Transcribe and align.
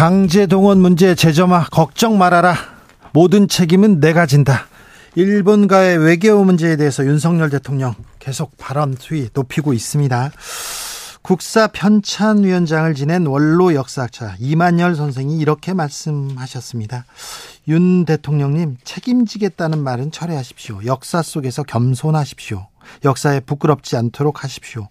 강제동원 0.00 0.80
문제 0.80 1.14
재점화 1.14 1.66
걱정 1.70 2.16
말아라. 2.16 2.56
모든 3.12 3.48
책임은 3.48 4.00
내가 4.00 4.24
진다. 4.24 4.64
일본과의 5.14 5.98
외교 5.98 6.42
문제에 6.42 6.76
대해서 6.76 7.04
윤석열 7.04 7.50
대통령 7.50 7.94
계속 8.18 8.56
발언 8.56 8.96
수위 8.98 9.28
높이고 9.34 9.74
있습니다. 9.74 10.30
국사 11.20 11.66
편찬 11.66 12.44
위원장을 12.44 12.94
지낸 12.94 13.26
원로 13.26 13.74
역사학자 13.74 14.36
이만열 14.38 14.94
선생이 14.94 15.38
이렇게 15.38 15.74
말씀하셨습니다. 15.74 17.04
윤 17.68 18.06
대통령님 18.06 18.78
책임지겠다는 18.82 19.84
말은 19.84 20.12
철회하십시오. 20.12 20.80
역사 20.86 21.20
속에서 21.20 21.62
겸손하십시오. 21.62 22.68
역사에 23.04 23.40
부끄럽지 23.40 23.98
않도록 23.98 24.44
하십시오. 24.44 24.88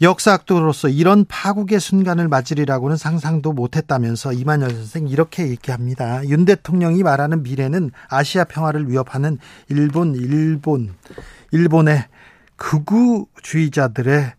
역사학도로서 0.00 0.88
이런 0.88 1.24
파국의 1.24 1.80
순간을 1.80 2.28
맞으리라고는 2.28 2.96
상상도 2.96 3.52
못했다면서 3.52 4.32
이만열 4.32 4.70
선생 4.70 5.08
이렇게 5.08 5.48
얘기합니다. 5.48 6.26
윤 6.28 6.44
대통령이 6.44 7.02
말하는 7.02 7.42
미래는 7.42 7.90
아시아 8.08 8.44
평화를 8.44 8.88
위협하는 8.88 9.38
일본, 9.68 10.14
일본, 10.14 10.94
일본의 11.50 12.04
극우주의자들의 12.56 14.34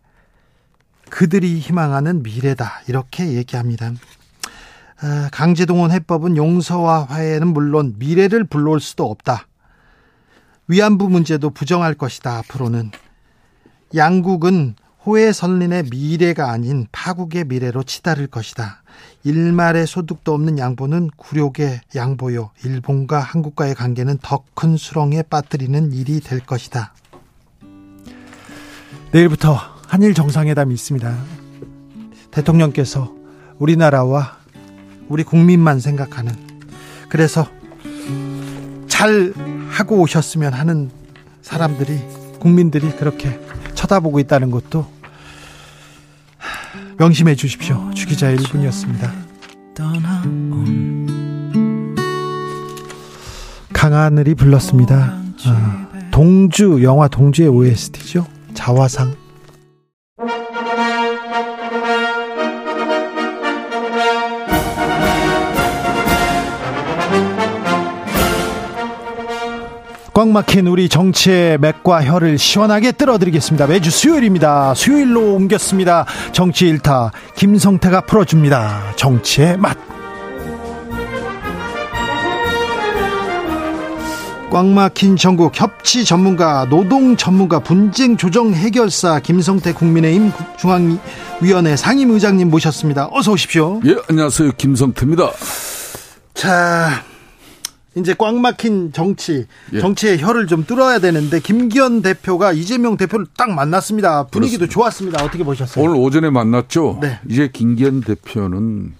그들이 1.10 1.58
희망하는 1.58 2.22
미래다. 2.22 2.82
이렇게 2.88 3.32
얘기합니다. 3.34 3.92
아, 5.02 5.28
강제동원 5.32 5.90
해법은 5.90 6.36
용서와 6.36 7.04
화해는 7.04 7.48
물론 7.48 7.94
미래를 7.98 8.44
불러올 8.44 8.80
수도 8.80 9.10
없다. 9.10 9.46
위안부 10.68 11.08
문제도 11.08 11.50
부정할 11.50 11.94
것이다. 11.94 12.38
앞으로는 12.38 12.92
양국은 13.94 14.76
호혜선린의 15.10 15.86
미래가 15.90 16.52
아닌 16.52 16.86
파국의 16.92 17.44
미래로 17.46 17.82
치달을 17.82 18.28
것이다. 18.28 18.82
일말의 19.24 19.88
소득도 19.88 20.32
없는 20.32 20.56
양보는 20.56 21.10
굴욕의 21.16 21.80
양보요. 21.96 22.50
일본과 22.64 23.18
한국과의 23.18 23.74
관계는 23.74 24.18
더 24.22 24.44
큰 24.54 24.76
수렁에 24.76 25.22
빠뜨리는 25.22 25.92
일이 25.92 26.20
될 26.20 26.38
것이다. 26.38 26.94
내일부터 29.10 29.58
한일 29.88 30.14
정상회담이 30.14 30.72
있습니다. 30.74 31.18
대통령께서 32.30 33.12
우리나라와 33.58 34.36
우리 35.08 35.24
국민만 35.24 35.80
생각하는 35.80 36.32
그래서 37.08 37.48
잘 38.86 39.32
하고 39.70 40.00
오셨으면 40.02 40.52
하는 40.52 40.90
사람들이 41.42 41.98
국민들이 42.38 42.90
그렇게 42.92 43.40
쳐다보고 43.74 44.20
있다는 44.20 44.50
것도 44.52 44.99
명심해 47.00 47.34
주십시오. 47.34 47.90
주기자 47.94 48.30
1분이었습니다. 48.34 49.10
강하늘이 53.72 54.34
불렀습니다. 54.34 55.14
아, 55.46 55.88
동주 56.10 56.82
영화 56.82 57.08
동주의 57.08 57.48
OST죠. 57.48 58.26
자화상. 58.52 59.14
꽉 70.30 70.32
막힌 70.32 70.68
우리 70.68 70.88
정치의 70.88 71.58
맥과 71.58 72.04
혀를 72.04 72.38
시원하게 72.38 72.92
끌어드리겠습니다. 72.92 73.66
매주 73.66 73.90
수요일입니다. 73.90 74.74
수요일로 74.74 75.34
옮겼습니다. 75.34 76.06
정치 76.30 76.68
일타 76.68 77.10
김성태가 77.34 78.02
풀어줍니다. 78.02 78.92
정치의 78.94 79.56
맛. 79.56 79.76
꽉 84.52 84.66
막힌 84.66 85.16
전국 85.16 85.60
협치 85.60 86.04
전문가, 86.04 86.64
노동 86.70 87.16
전문가, 87.16 87.58
분쟁 87.58 88.16
조정 88.16 88.54
해결사 88.54 89.18
김성태 89.18 89.72
국민의힘 89.72 90.30
중앙위원회 90.58 91.74
상임의장님 91.74 92.50
모셨습니다. 92.50 93.08
어서 93.10 93.32
오십시오. 93.32 93.80
예, 93.84 93.96
안녕하세요. 94.08 94.52
김성태입니다. 94.56 95.32
자, 96.34 97.02
이제 97.96 98.14
꽉 98.16 98.36
막힌 98.36 98.92
정치, 98.92 99.46
예. 99.72 99.80
정치의 99.80 100.20
혀를 100.20 100.46
좀 100.46 100.64
뚫어야 100.64 101.00
되는데 101.00 101.40
김기현 101.40 102.02
대표가 102.02 102.52
이재명 102.52 102.96
대표를 102.96 103.26
딱 103.36 103.50
만났습니다. 103.50 104.26
분위기도 104.28 104.60
그렇습니다. 104.60 104.72
좋았습니다. 104.72 105.24
어떻게 105.24 105.42
보셨어요? 105.42 105.84
오늘 105.84 105.96
오전에 105.96 106.30
만났죠. 106.30 106.98
네. 107.00 107.18
이제 107.28 107.48
김기현 107.52 108.02
대표는 108.02 108.94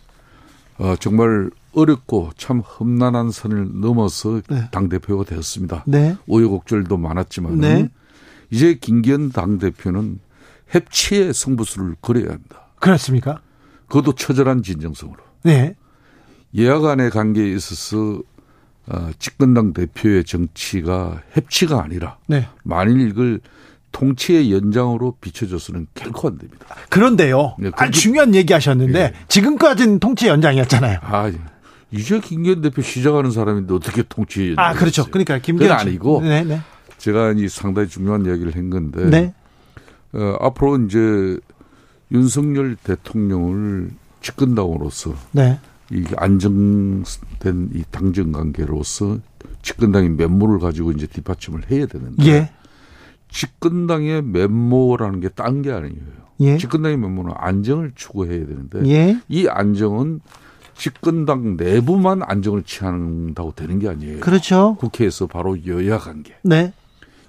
어, 0.78 0.96
정말 0.98 1.50
어렵고 1.72 2.30
참 2.36 2.60
험난한 2.60 3.30
선을 3.30 3.80
넘어서 3.80 4.40
네. 4.48 4.68
당 4.72 4.88
대표가 4.88 5.24
되었습니다. 5.24 5.84
네. 5.86 6.16
우여곡절도 6.26 6.96
많았지만 6.96 7.58
네. 7.58 7.88
이제 8.50 8.74
김기현 8.74 9.30
당 9.30 9.58
대표는 9.58 10.18
협치의 10.68 11.32
승부수를 11.32 11.96
걸어야 12.00 12.30
합니다. 12.30 12.62
그렇습니까? 12.80 13.40
그것도 13.86 14.14
처절한 14.14 14.62
진정성으로. 14.64 15.18
네. 15.44 15.76
예약 16.56 16.80
간의 16.80 17.10
관계에 17.10 17.52
있어서 17.52 18.20
어, 18.86 19.10
집권당 19.18 19.72
대표의 19.72 20.24
정치가 20.24 21.22
협치가 21.32 21.82
아니라 21.82 22.16
네. 22.26 22.48
만일 22.64 23.08
이걸 23.08 23.40
통치의 23.92 24.52
연장으로 24.52 25.16
비춰져서는 25.20 25.88
결코 25.94 26.28
안 26.28 26.38
됩니다. 26.38 26.66
그런데요. 26.88 27.56
네, 27.58 27.70
아 27.74 27.90
중요한 27.90 28.34
얘기 28.34 28.52
하셨는데 28.52 28.92
네. 28.92 29.12
지금까지는 29.28 29.98
통치 29.98 30.28
연장이었잖아요. 30.28 30.98
아, 31.02 31.30
이제 31.90 32.20
김기현 32.20 32.62
대표 32.62 32.82
시작하는 32.82 33.30
사람인데 33.30 33.74
어떻게 33.74 34.02
통치 34.02 34.50
연장? 34.50 34.64
아, 34.64 34.72
그렇죠. 34.74 35.06
그러니까 35.06 35.38
김기현 35.38 35.72
아니고 35.72 36.20
네, 36.22 36.44
네. 36.44 36.60
제가 36.98 37.32
이 37.32 37.48
상당히 37.48 37.88
중요한 37.88 38.24
이야기를 38.26 38.54
한 38.54 38.70
건데 38.70 39.04
네. 39.06 39.34
어, 40.12 40.36
앞으로 40.40 40.78
이제 40.84 41.38
윤석열 42.12 42.76
대통령을 42.76 43.90
집권당으로서 44.20 45.14
네. 45.32 45.58
이 45.92 46.04
안정된 46.16 47.70
이 47.74 47.82
당정 47.90 48.32
관계로서 48.32 49.18
집권당이 49.62 50.10
면모를 50.10 50.58
가지고 50.58 50.92
이제 50.92 51.06
뒷받침을 51.06 51.70
해야 51.70 51.86
되는데 51.86 52.24
예. 52.26 52.50
집권당의 53.30 54.22
면모라는 54.22 55.20
게 55.20 55.28
딴 55.30 55.62
게 55.62 55.70
아니에요. 55.72 56.20
예. 56.40 56.56
집권당의 56.56 56.96
면모는 56.96 57.32
안정을 57.36 57.92
추구해야 57.94 58.46
되는데 58.46 58.86
예. 58.88 59.20
이 59.28 59.46
안정은 59.48 60.20
집권당 60.74 61.56
내부만 61.56 62.22
안정을 62.22 62.62
취한다고 62.62 63.52
되는 63.54 63.78
게 63.78 63.88
아니에요. 63.88 64.20
그렇죠. 64.20 64.76
국회에서 64.80 65.26
바로 65.26 65.64
여야 65.66 65.98
관계. 65.98 66.34
네. 66.42 66.72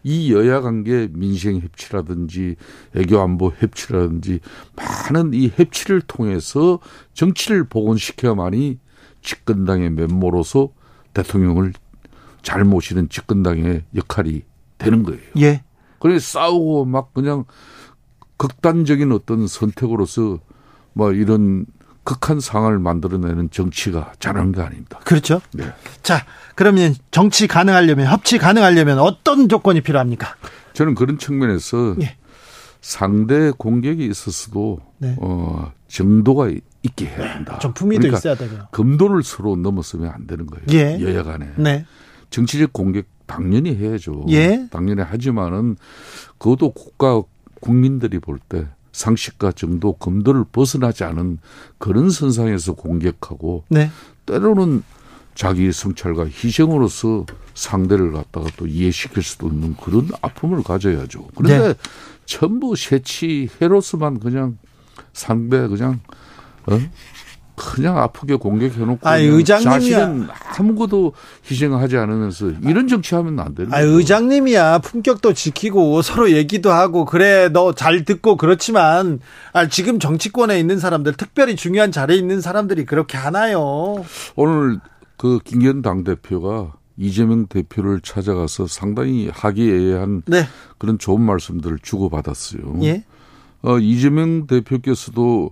이 0.03 0.33
여야 0.33 0.61
관계 0.61 1.07
민생 1.11 1.59
협치라든지 1.59 2.55
애교 2.95 3.19
안보 3.19 3.51
협치라든지 3.57 4.39
많은 4.75 5.33
이 5.33 5.51
협치를 5.55 6.01
통해서 6.01 6.79
정치를 7.13 7.65
복원시켜야만이 7.65 8.79
집권당의 9.21 9.91
면모로서 9.91 10.69
대통령을 11.13 11.73
잘 12.41 12.63
모시는 12.63 13.09
집권당의 13.09 13.83
역할이 13.95 14.43
되는 14.77 15.03
거예요. 15.03 15.21
예. 15.37 15.63
그래 15.99 16.17
싸우고 16.17 16.85
막 16.85 17.13
그냥 17.13 17.45
극단적인 18.37 19.11
어떤 19.11 19.45
선택으로서 19.45 20.39
뭐 20.93 21.13
이런 21.13 21.67
극한 22.03 22.39
상황을 22.39 22.79
만들어내는 22.79 23.51
정치가 23.51 24.11
잘하는 24.19 24.51
게 24.51 24.61
아닙니다. 24.61 24.99
그렇죠. 25.03 25.41
네. 25.53 25.65
자, 26.01 26.25
그러면 26.55 26.95
정치 27.11 27.47
가능하려면 27.47 28.07
협치 28.07 28.37
가능하려면 28.37 28.99
어떤 28.99 29.47
조건이 29.47 29.81
필요합니까? 29.81 30.35
저는 30.73 30.95
그런 30.95 31.17
측면에서 31.17 31.95
예. 32.01 32.15
상대 32.81 33.51
공격이 33.51 34.05
있었어도 34.07 34.79
네. 34.97 35.15
어, 35.21 35.71
정도가 35.87 36.49
있게 36.83 37.05
해야 37.05 37.35
한다. 37.35 37.59
좀 37.59 37.73
품위도 37.73 37.99
그러니까 38.01 38.17
있어야 38.17 38.35
되고요. 38.35 38.67
금도를 38.71 39.21
서로 39.23 39.55
넘어서면 39.55 40.09
안 40.09 40.25
되는 40.25 40.47
거예요. 40.47 40.65
예. 40.73 40.99
여야 41.01 41.21
간에. 41.23 41.49
네. 41.57 41.85
정치적 42.31 42.73
공격 42.73 43.05
당연히 43.27 43.75
해야죠. 43.75 44.25
예. 44.29 44.67
당연히 44.71 45.01
하지만은 45.03 45.77
그것도 46.39 46.71
국가 46.71 47.21
국민들이 47.59 48.17
볼 48.19 48.39
때 48.49 48.67
상식과 48.91 49.53
정도 49.53 49.93
검도를 49.93 50.43
벗어나지 50.51 51.03
않은 51.03 51.39
그런 51.77 52.09
선상에서 52.09 52.73
공격하고 52.73 53.63
네. 53.69 53.89
때로는 54.25 54.83
자기 55.35 55.71
성찰과 55.71 56.25
희생으로서 56.25 57.25
상대를 57.53 58.11
갖다가 58.11 58.49
또 58.57 58.67
이해시킬 58.67 59.23
수도 59.23 59.47
있는 59.47 59.75
그런 59.75 60.09
아픔을 60.21 60.63
가져야죠. 60.63 61.27
그런데 61.35 61.69
네. 61.69 61.73
전부 62.25 62.75
새치 62.75 63.49
해로서만 63.61 64.19
그냥 64.19 64.57
상대 65.13 65.67
그냥 65.67 65.99
어? 66.65 66.79
그냥 67.55 67.97
아프게 67.97 68.35
공격해놓고 68.35 69.07
아, 69.07 69.17
의장님이야. 69.17 69.71
자신은 69.79 70.27
아무것도 70.57 71.13
희생하지 71.49 71.97
않으면서 71.97 72.51
이런 72.63 72.87
정치하면 72.87 73.39
안 73.39 73.53
되는. 73.55 73.73
아, 73.73 73.79
의장님이야 73.81 74.79
품격도 74.79 75.33
지키고 75.33 76.01
서로 76.01 76.31
얘기도 76.31 76.71
하고 76.71 77.05
그래 77.05 77.49
너 77.49 77.73
잘 77.73 78.05
듣고 78.05 78.37
그렇지만 78.37 79.19
아, 79.53 79.67
지금 79.67 79.99
정치권에 79.99 80.59
있는 80.59 80.79
사람들 80.79 81.13
특별히 81.13 81.55
중요한 81.55 81.91
자리에 81.91 82.17
있는 82.17 82.41
사람들이 82.41 82.85
그렇게 82.85 83.17
하나요? 83.17 84.03
오늘 84.35 84.79
그 85.17 85.39
김기현 85.43 85.81
당 85.81 86.03
대표가 86.03 86.73
이재명 86.97 87.47
대표를 87.47 88.01
찾아가서 88.01 88.67
상당히 88.67 89.29
하기애애한 89.33 90.23
네. 90.27 90.45
그런 90.77 90.99
좋은 90.99 91.21
말씀들을 91.21 91.79
주고받았어요. 91.81 92.79
예? 92.83 93.03
어, 93.63 93.77
이재명 93.79 94.45
대표께서도 94.47 95.51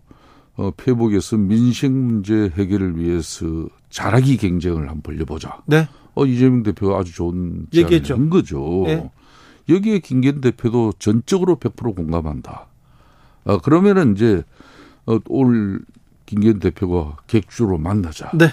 어, 0.59 0.71
페북에서 0.75 1.37
민생 1.37 2.05
문제 2.05 2.51
해결을 2.53 2.99
위해서 2.99 3.45
잘하기 3.89 4.35
경쟁을 4.35 4.89
한번 4.89 5.01
벌려보자. 5.01 5.61
네. 5.65 5.87
어, 6.15 6.25
이재명 6.25 6.63
대표가 6.63 6.99
아주 6.99 7.13
좋은 7.13 7.67
얘기했죠. 7.73 8.15
한 8.15 8.29
거죠. 8.29 8.83
네. 8.85 9.09
여기에 9.69 9.99
김기현 9.99 10.41
대표도 10.41 10.95
전적으로 10.99 11.55
100% 11.55 11.95
공감한다. 11.95 12.67
어, 13.45 13.57
그러면은 13.59 14.15
이제 14.15 14.43
어, 15.05 15.17
올 15.29 15.79
김기현 16.25 16.59
대표가 16.59 17.15
객주로 17.27 17.77
만나자. 17.77 18.29
네. 18.33 18.51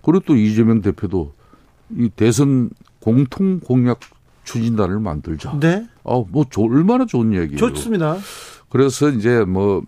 그리고 0.00 0.20
또 0.20 0.36
이재명 0.36 0.80
대표도 0.80 1.34
이 1.98 2.08
대선 2.16 2.70
공통 3.00 3.60
공약 3.60 4.00
추진단을 4.44 5.00
만들자. 5.00 5.58
네. 5.60 5.86
어, 6.02 6.24
뭐 6.24 6.46
얼마나 6.56 7.04
좋은 7.04 7.34
얘기예요. 7.34 7.58
좋습니다. 7.58 8.16
그래서 8.70 9.10
이제 9.10 9.44
뭐 9.44 9.82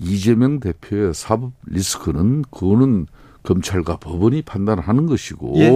이재명 0.00 0.60
대표의 0.60 1.14
사법 1.14 1.52
리스크는 1.66 2.42
그거는 2.50 3.06
검찰과 3.42 3.98
법원이 3.98 4.42
판단하는 4.42 5.06
것이고 5.06 5.54
예. 5.56 5.70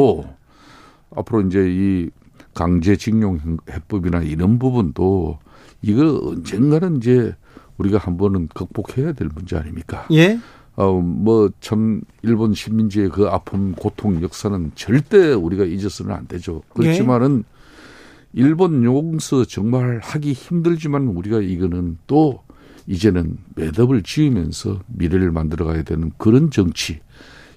앞으로 1.15 1.43
이제 1.43 1.67
이 1.69 2.11
강제징용 2.55 3.59
해법이나 3.71 4.23
이런 4.23 4.59
부분도 4.59 5.38
이거 5.82 6.21
언젠가는 6.25 6.97
이제 6.97 7.35
우리가 7.79 7.99
한 7.99 8.17
번은 8.17 8.49
극복해야 8.55 9.12
될 9.12 9.29
문제 9.35 9.56
아닙니까? 9.56 10.06
예. 10.12 10.38
어, 10.77 10.93
뭐, 10.93 11.50
참, 11.61 12.00
일본 12.23 12.53
시민지의 12.53 13.11
그 13.11 13.29
아픔, 13.29 13.75
고통, 13.75 14.20
역사는 14.23 14.73
절대 14.75 15.32
우리가 15.32 15.65
잊어서는 15.65 16.12
안 16.12 16.27
되죠. 16.27 16.62
그렇지만은, 16.70 17.44
예. 17.47 18.41
일본 18.43 18.82
용서 18.82 19.44
정말 19.44 20.00
하기 20.03 20.32
힘들지만 20.32 21.06
우리가 21.06 21.41
이거는 21.41 21.99
또 22.09 22.41
이제는 22.87 23.39
매듭을 23.57 24.03
지으면서 24.03 24.81
미래를 24.87 25.31
만들어 25.31 25.65
가야 25.65 25.83
되는 25.83 26.13
그런 26.19 26.51
정치. 26.51 27.01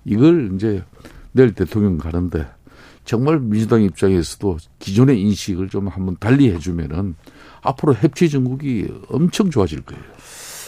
이걸 0.05 0.51
이제 0.55 0.83
내일 1.31 1.53
대통령 1.53 1.97
가는데 1.97 2.47
정말 3.03 3.39
민주당 3.39 3.81
입장에서도 3.83 4.57
기존의 4.79 5.21
인식을 5.21 5.69
좀 5.69 5.87
한번 5.87 6.17
달리 6.19 6.51
해주면은 6.51 7.15
앞으로 7.61 7.93
협치 7.93 8.29
전국이 8.29 8.87
엄청 9.09 9.49
좋아질 9.49 9.81
거예요. 9.81 10.03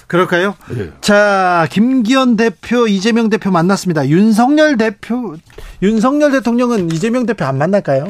그럴까요? 0.08 0.56
네. 0.76 0.92
자, 1.02 1.68
김기현 1.70 2.36
대표, 2.36 2.88
이재명 2.88 3.30
대표 3.30 3.52
만났습니다. 3.52 4.10
윤석열 4.10 4.76
대표, 4.76 5.36
윤석열 5.84 6.32
대통령은 6.32 6.92
이재명 6.92 7.28
대표 7.28 7.46
안 7.46 7.60
만날까요? 7.60 8.08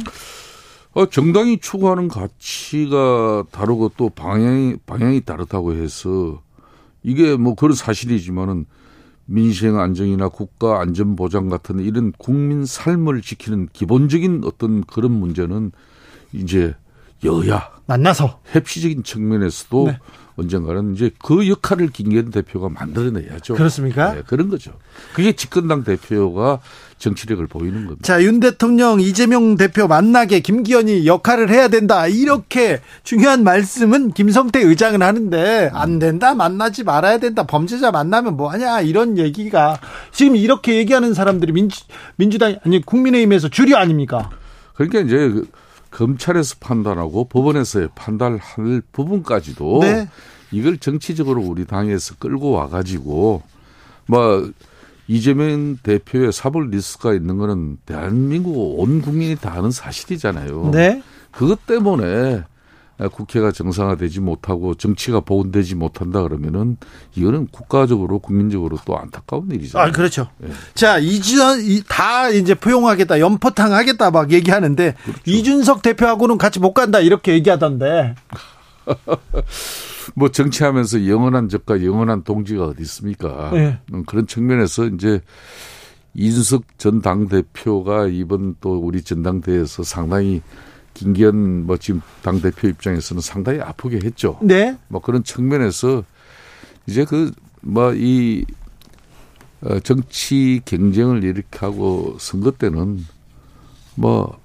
어, 0.99 1.05
정당이 1.05 1.59
추구하는 1.59 2.09
가치가 2.09 3.45
다르고 3.51 3.93
또 3.95 4.09
방향이, 4.09 4.75
방향이 4.85 5.21
다르다고 5.21 5.73
해서 5.73 6.41
이게 7.03 7.37
뭐 7.37 7.55
그런 7.55 7.73
사실이지만은 7.73 8.65
민생 9.25 9.79
안정이나 9.79 10.27
국가 10.27 10.81
안전 10.81 11.15
보장 11.15 11.47
같은 11.47 11.79
이런 11.79 12.11
국민 12.17 12.65
삶을 12.65 13.21
지키는 13.21 13.69
기본적인 13.71 14.41
어떤 14.43 14.83
그런 14.83 15.13
문제는 15.13 15.71
이제 16.33 16.75
여야 17.23 17.78
만나서 17.89 18.39
협치적인 18.51 19.03
측면에서도 19.03 19.85
네. 19.87 19.97
언젠가는 20.35 20.93
이제 20.93 21.09
그 21.21 21.49
역할을 21.49 21.89
김기현 21.89 22.29
대표가 22.29 22.69
만들어내야죠. 22.69 23.55
그렇습니까? 23.55 24.13
네, 24.13 24.21
그런 24.25 24.47
거죠. 24.47 24.71
그게 25.13 25.33
집권당 25.33 25.83
대표가 25.83 26.59
정치력을 26.99 27.45
보이는 27.47 27.85
겁니다. 27.85 28.01
자, 28.03 28.21
윤 28.23 28.39
대통령, 28.39 29.01
이재명 29.01 29.57
대표 29.57 29.87
만나게 29.87 30.39
김기현이 30.39 31.07
역할을 31.07 31.49
해야 31.49 31.67
된다. 31.67 32.07
이렇게 32.07 32.79
중요한 33.03 33.43
말씀은 33.43 34.11
김성태 34.11 34.61
의장은 34.61 35.01
하는데 35.01 35.71
안 35.73 35.97
된다. 35.97 36.35
만나지 36.35 36.83
말아야 36.83 37.17
된다. 37.17 37.43
범죄자 37.43 37.91
만나면 37.91 38.37
뭐 38.37 38.49
하냐. 38.51 38.81
이런 38.81 39.17
얘기가 39.17 39.79
지금 40.11 40.35
이렇게 40.35 40.75
얘기하는 40.77 41.13
사람들이 41.13 41.53
민주, 41.53 41.81
민주당 42.17 42.55
아니 42.63 42.81
국민의힘에서 42.81 43.49
주류 43.49 43.75
아닙니까? 43.75 44.29
그러니까 44.75 44.99
이제 44.99 45.15
그 45.17 45.47
검찰에서 45.91 46.55
판단하고 46.59 47.25
법원에서 47.25 47.87
판단할 47.95 48.81
부분까지도 48.91 49.79
네. 49.81 50.07
이걸 50.51 50.77
정치적으로 50.77 51.41
우리 51.41 51.65
당에서 51.65 52.15
끌고 52.17 52.51
와가지고 52.51 53.43
뭐 54.07 54.51
이재명 55.07 55.77
대표의 55.81 56.31
사법 56.31 56.69
리스크가 56.69 57.13
있는 57.13 57.37
거는 57.37 57.77
대한민국 57.85 58.79
온 58.79 59.01
국민이 59.01 59.35
다 59.35 59.53
아는 59.53 59.71
사실이잖아요. 59.71 60.71
네. 60.71 61.01
그것 61.31 61.65
때문에 61.65 62.43
국회가 63.07 63.51
정상화되지 63.51 64.19
못하고 64.19 64.75
정치가 64.75 65.21
보온되지 65.21 65.75
못한다 65.75 66.21
그러면은 66.21 66.75
이거는 67.15 67.47
국가적으로 67.47 68.19
국민적으로 68.19 68.77
또 68.85 68.97
안타까운 68.97 69.49
일이죠. 69.51 69.79
아 69.79 69.89
그렇죠. 69.91 70.27
네. 70.37 70.49
자 70.73 70.97
이준 70.97 71.83
다 71.87 72.29
이제 72.29 72.53
포용하겠다 72.55 73.19
연포탕 73.19 73.71
하겠다 73.73 74.11
막 74.11 74.31
얘기하는데 74.31 74.95
그렇죠. 75.01 75.21
이준석 75.25 75.81
대표하고는 75.81 76.37
같이 76.37 76.59
못 76.59 76.73
간다 76.73 76.99
이렇게 76.99 77.33
얘기하던데. 77.33 78.15
뭐 80.15 80.29
정치하면서 80.29 81.07
영원한 81.07 81.49
적과 81.49 81.83
영원한 81.83 82.23
동지가 82.23 82.65
어디 82.65 82.81
있습니까? 82.81 83.51
네. 83.53 83.77
음, 83.93 84.03
그런 84.05 84.27
측면에서 84.27 84.85
이제 84.85 85.21
이준석 86.15 86.77
전 86.77 87.01
당 87.01 87.27
대표가 87.29 88.07
이번 88.07 88.55
또 88.59 88.77
우리 88.79 89.03
전당대회에서 89.03 89.83
상당히 89.83 90.41
김기현 90.93 91.65
뭐 91.65 91.77
지금 91.77 92.01
당 92.21 92.41
대표 92.41 92.67
입장에서는 92.67 93.21
상당히 93.21 93.61
아프게 93.61 93.99
했죠. 94.03 94.37
네. 94.41 94.77
뭐 94.87 95.01
그런 95.01 95.23
측면에서 95.23 96.03
이제 96.87 97.05
그 97.05 97.31
뭐이 97.61 98.45
어, 99.61 99.79
정치 99.81 100.61
경쟁을 100.65 101.23
이렇게 101.23 101.59
하고 101.59 102.15
선거 102.19 102.51
때는 102.51 103.05
뭐 103.95 104.39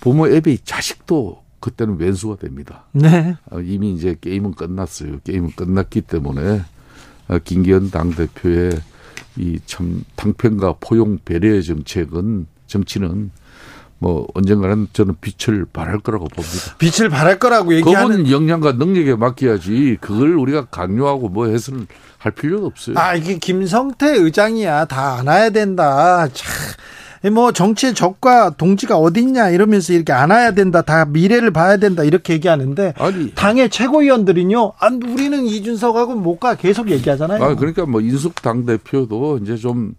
부모 0.00 0.26
앱이 0.28 0.58
자식도 0.64 1.42
그때는 1.60 1.98
왼수가 1.98 2.36
됩니다. 2.36 2.84
네. 2.92 3.36
어, 3.50 3.60
이미 3.60 3.92
이제 3.92 4.16
게임은 4.20 4.54
끝났어요. 4.54 5.20
게임은 5.20 5.52
끝났기 5.52 6.00
때문에 6.02 6.62
어, 7.28 7.38
김기현 7.44 7.90
당 7.90 8.10
대표의 8.10 8.72
이 9.38 9.58
참 9.64 10.04
당편과 10.16 10.76
포용 10.80 11.18
배려의 11.24 11.62
정책은 11.64 12.46
정치는 12.66 13.30
뭐 14.02 14.26
언젠가는 14.34 14.88
저는 14.92 15.14
빛을 15.20 15.64
발할 15.72 16.00
거라고 16.00 16.26
봅니다. 16.26 16.74
빛을 16.78 17.08
발할 17.08 17.38
거라고 17.38 17.72
얘기하는 17.72 18.24
그건 18.24 18.30
역량과 18.32 18.72
능력에 18.72 19.14
맡겨야지 19.14 19.98
그걸 20.00 20.34
우리가 20.36 20.64
강요하고 20.66 21.28
뭐 21.28 21.46
해서는 21.46 21.86
할 22.18 22.32
필요가 22.32 22.66
없어요. 22.66 22.96
아 22.98 23.14
이게 23.14 23.38
김성태 23.38 24.16
의장이야 24.16 24.86
다 24.86 25.14
안아야 25.18 25.50
된다. 25.50 26.26
참. 26.32 27.32
뭐 27.32 27.52
정치의 27.52 27.94
적과 27.94 28.50
동지가 28.50 28.96
어딨냐 28.98 29.50
이러면서 29.50 29.92
이렇게 29.92 30.12
안아야 30.12 30.50
된다 30.50 30.82
다 30.82 31.04
미래를 31.04 31.52
봐야 31.52 31.76
된다 31.76 32.02
이렇게 32.02 32.32
얘기하는데 32.32 32.94
아니, 32.98 33.32
당의 33.36 33.70
최고위원들은요 33.70 34.72
안 34.80 35.00
우리는 35.00 35.46
이준석하고 35.46 36.16
못 36.16 36.40
가 36.40 36.56
계속 36.56 36.90
얘기하잖아요. 36.90 37.40
아 37.40 37.54
그러니까 37.54 37.86
뭐 37.86 38.00
인숙 38.00 38.42
당 38.42 38.66
대표도 38.66 39.38
이제 39.44 39.54
좀 39.56 39.94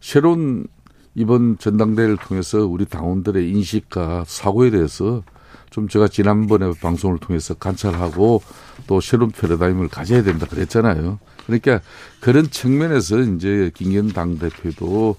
새로운 0.00 0.66
이번 1.14 1.58
전당대회를 1.58 2.16
통해서 2.16 2.66
우리 2.66 2.84
당원들의 2.86 3.48
인식과 3.50 4.24
사고에 4.26 4.70
대해서 4.70 5.22
좀 5.70 5.88
제가 5.88 6.08
지난번에 6.08 6.70
방송을 6.80 7.18
통해서 7.18 7.54
관찰하고 7.54 8.42
또 8.86 9.00
새로운 9.00 9.30
패러다임을 9.30 9.88
가져야 9.88 10.22
된다 10.22 10.46
그랬잖아요. 10.46 11.18
그러니까 11.46 11.80
그런 12.20 12.48
측면에서 12.50 13.20
이제 13.20 13.70
김기현 13.74 14.08
당대표도 14.12 15.16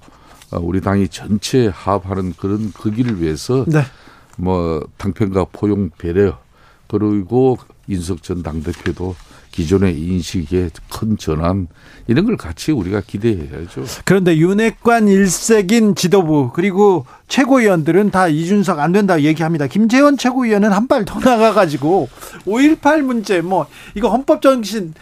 우리 0.62 0.82
당이 0.82 1.10
전체 1.10 1.68
합하는 1.68 2.34
그런 2.38 2.72
그 2.74 2.92
길을 2.92 3.22
위해서 3.22 3.66
네. 3.68 3.82
뭐 4.38 4.86
당편과 4.98 5.48
포용 5.52 5.90
배려 5.98 6.40
그리고 6.88 7.58
인석 7.88 8.24
전 8.24 8.42
당대표도 8.44 9.16
기존의 9.56 9.98
인식의 9.98 10.72
큰 10.92 11.18
전환 11.18 11.68
이런 12.08 12.26
걸 12.26 12.36
같이 12.36 12.74
우리가 12.74 13.02
기대해야죠. 13.08 13.86
그런데 14.04 14.36
윤핵관 14.38 15.08
일색인 15.08 15.96
지도부 15.96 16.52
그리고 16.54 17.06
최고위원들은 17.30 18.12
다 18.12 18.28
이준석 18.28 18.80
안 18.80 18.92
된다 18.92 19.22
얘기합니다. 19.22 19.68
김재원 19.68 20.18
최고위원은 20.18 20.72
한 20.72 20.88
발 20.88 21.06
더 21.06 21.20
나가가지고 21.20 22.10
5.18 22.46 23.02
문제 23.02 23.42
뭐 23.42 23.66
이거 23.96 24.10
헌법 24.10 24.42
정신 24.42 24.94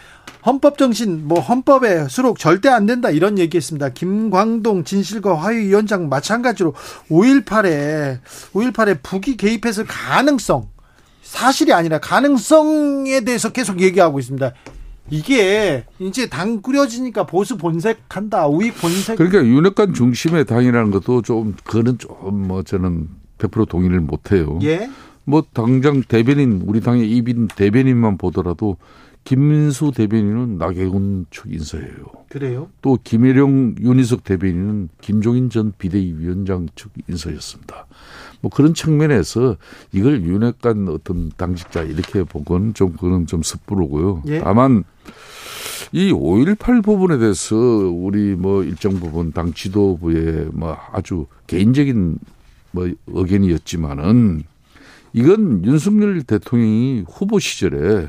헌법 0.46 0.78
정신 0.78 1.26
뭐 1.26 1.40
헌법에 1.40 2.06
수록 2.08 2.38
절대 2.38 2.68
안 2.68 2.86
된다 2.86 3.10
이런 3.10 3.38
얘기했습니다. 3.38 3.88
김광동 3.90 4.84
진실과 4.84 5.34
화위위원장 5.36 6.08
마찬가지로 6.08 6.74
5.18에 7.10 8.18
5.18에 8.52 8.98
북이 9.02 9.36
개입했을 9.36 9.84
가능성 9.86 10.68
사실이 11.24 11.72
아니라 11.72 11.98
가능성에 11.98 13.22
대해서 13.22 13.50
계속 13.50 13.80
얘기하고 13.80 14.18
있습니다. 14.18 14.52
이게 15.10 15.84
이제 15.98 16.28
당 16.28 16.62
꾸려지니까 16.62 17.26
보수 17.26 17.56
본색한다, 17.58 18.46
우익 18.46 18.74
본색. 18.80 19.16
그러니까 19.16 19.44
윤핵관 19.44 19.92
중심의 19.94 20.44
당이라는 20.46 20.90
것도 20.90 21.22
좀 21.22 21.54
그거는 21.64 21.98
좀 21.98 22.14
뭐 22.46 22.62
저는 22.62 23.08
100% 23.38 23.68
동의를 23.68 24.00
못해요. 24.00 24.58
예. 24.62 24.88
뭐 25.24 25.42
당장 25.52 26.02
대변인 26.02 26.62
우리 26.66 26.80
당의 26.80 27.10
이빈 27.10 27.48
대변인만 27.48 28.18
보더라도 28.18 28.76
김민수 29.24 29.92
대변인은 29.94 30.58
나경원 30.58 31.26
측 31.30 31.50
인사예요. 31.50 32.04
그래요? 32.28 32.68
또 32.82 32.98
김혜령 33.02 33.76
윤희석 33.80 34.22
대변인은 34.24 34.90
김종인 35.00 35.48
전 35.48 35.72
비대위 35.78 36.14
위원장 36.18 36.68
측 36.76 36.90
인사였습니다. 37.08 37.86
뭐 38.40 38.50
그런 38.50 38.74
측면에서 38.74 39.56
이걸 39.92 40.22
윤핵관 40.22 40.88
어떤 40.88 41.30
당직자 41.36 41.82
이렇게 41.82 42.24
보고는 42.24 42.74
좀 42.74 42.92
그건 42.92 43.26
좀 43.26 43.42
섣부르고요. 43.42 44.22
예? 44.26 44.40
다만 44.40 44.84
이 45.92 46.12
5.18 46.12 46.82
부분에 46.82 47.18
대해서 47.18 47.56
우리 47.56 48.34
뭐 48.34 48.64
일정 48.64 48.98
부분 48.98 49.32
당 49.32 49.52
지도부의 49.52 50.48
뭐 50.52 50.76
아주 50.92 51.26
개인적인 51.46 52.18
뭐 52.72 52.90
의견이었지만은 53.06 54.42
이건 55.12 55.64
윤석열 55.64 56.22
대통령이 56.22 57.04
후보 57.08 57.38
시절에 57.38 58.08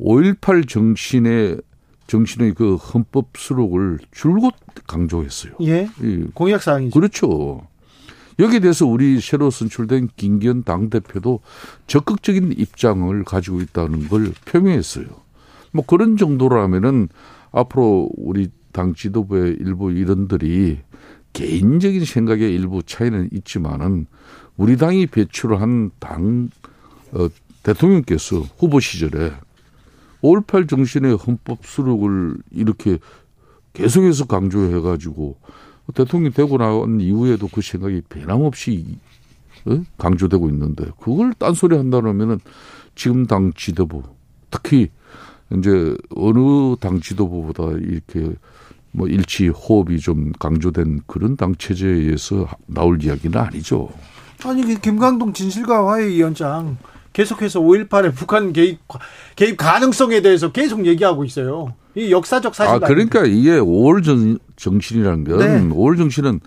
5.18 0.00 0.68
정신의 0.68 1.58
정신의 2.06 2.54
그 2.54 2.76
헌법 2.76 3.28
수록을 3.36 3.98
줄곧 4.10 4.54
강조했어요. 4.86 5.52
예. 5.62 5.88
공약 6.34 6.62
사항이죠. 6.62 6.92
그렇죠. 6.98 7.66
여기에 8.40 8.60
대해서 8.60 8.86
우리 8.86 9.20
새로 9.20 9.50
선출된 9.50 10.08
김기현 10.16 10.64
당대표도 10.64 11.40
적극적인 11.86 12.54
입장을 12.56 13.22
가지고 13.24 13.60
있다는 13.60 14.08
걸 14.08 14.32
표명했어요. 14.46 15.06
뭐 15.72 15.84
그런 15.86 16.16
정도라면은 16.16 17.08
앞으로 17.52 18.08
우리 18.16 18.50
당 18.72 18.94
지도부의 18.94 19.58
일부 19.60 19.92
일원들이 19.92 20.78
개인적인 21.34 22.04
생각의 22.04 22.52
일부 22.54 22.82
차이는 22.82 23.28
있지만은 23.32 24.06
우리 24.56 24.76
당이 24.76 25.06
배출한 25.06 25.90
당 25.98 26.48
어, 27.12 27.28
대통령께서 27.62 28.40
후보 28.58 28.80
시절에 28.80 29.32
5.18 30.22 30.68
정신의 30.68 31.16
헌법 31.16 31.64
수록을 31.64 32.36
이렇게 32.50 32.98
계속해서 33.72 34.26
강조해 34.26 34.80
가지고 34.80 35.38
대통령이 35.92 36.32
되고 36.32 36.58
나온 36.58 37.00
이후에도 37.00 37.48
그 37.48 37.60
생각이 37.60 38.02
변함없이 38.08 38.98
어? 39.66 39.82
강조되고 39.98 40.48
있는데 40.50 40.86
그걸 41.00 41.32
딴소리 41.34 41.76
한다면은 41.76 42.40
지금 42.94 43.26
당 43.26 43.52
지도부 43.54 44.02
특히 44.50 44.88
이제 45.56 45.96
어느 46.14 46.76
당 46.80 47.00
지도부보다 47.00 47.78
이렇게 47.78 48.34
뭐 48.92 49.06
일치 49.06 49.48
호흡이 49.48 49.98
좀 49.98 50.32
강조된 50.38 51.00
그런 51.06 51.36
당 51.36 51.54
체제에 51.54 51.90
의해서 51.90 52.48
나올 52.66 53.02
이야기는 53.02 53.38
아니죠. 53.38 53.90
아니 54.44 54.62
그 54.62 54.80
김강동 54.80 55.32
진실과 55.32 55.88
화해위원장 55.88 56.76
계속해서 57.12 57.60
5.18의 57.60 58.14
북한 58.14 58.52
개입 58.52 58.78
개입 59.36 59.56
가능성에 59.56 60.22
대해서 60.22 60.52
계속 60.52 60.86
얘기하고 60.86 61.24
있어요. 61.24 61.74
이 61.94 62.12
역사적 62.12 62.54
사실. 62.54 62.74
아 62.74 62.78
그러니까 62.78 63.24
이게 63.24 63.58
5월 63.58 64.04
정, 64.04 64.38
정신이라는 64.56 65.24
건 65.24 65.38
네. 65.38 65.74
5월 65.74 65.96
정신은 65.96 66.40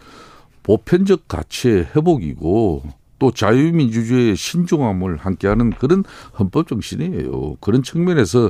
보편적 0.64 1.28
가치의 1.28 1.90
회복이고 1.96 2.84
또 3.20 3.32
자유민주주의의 3.32 4.36
신중함을 4.36 5.18
함께하는 5.18 5.72
그런 5.72 6.04
헌법 6.40 6.68
정신이에요. 6.68 7.58
그런 7.60 7.84
측면에서 7.84 8.50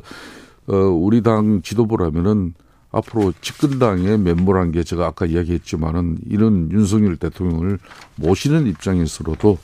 어 0.68 0.76
우리 0.76 1.22
당 1.22 1.62
지도부라면은 1.62 2.54
앞으로 2.92 3.34
집권당의 3.42 4.20
멤버란 4.20 4.72
게 4.72 4.84
제가 4.84 5.08
아까 5.08 5.26
이야기했지만은 5.26 6.20
이런 6.30 6.72
윤석열 6.72 7.18
대통령을 7.18 7.80
모시는 8.16 8.68
입장에서로도 8.68 9.58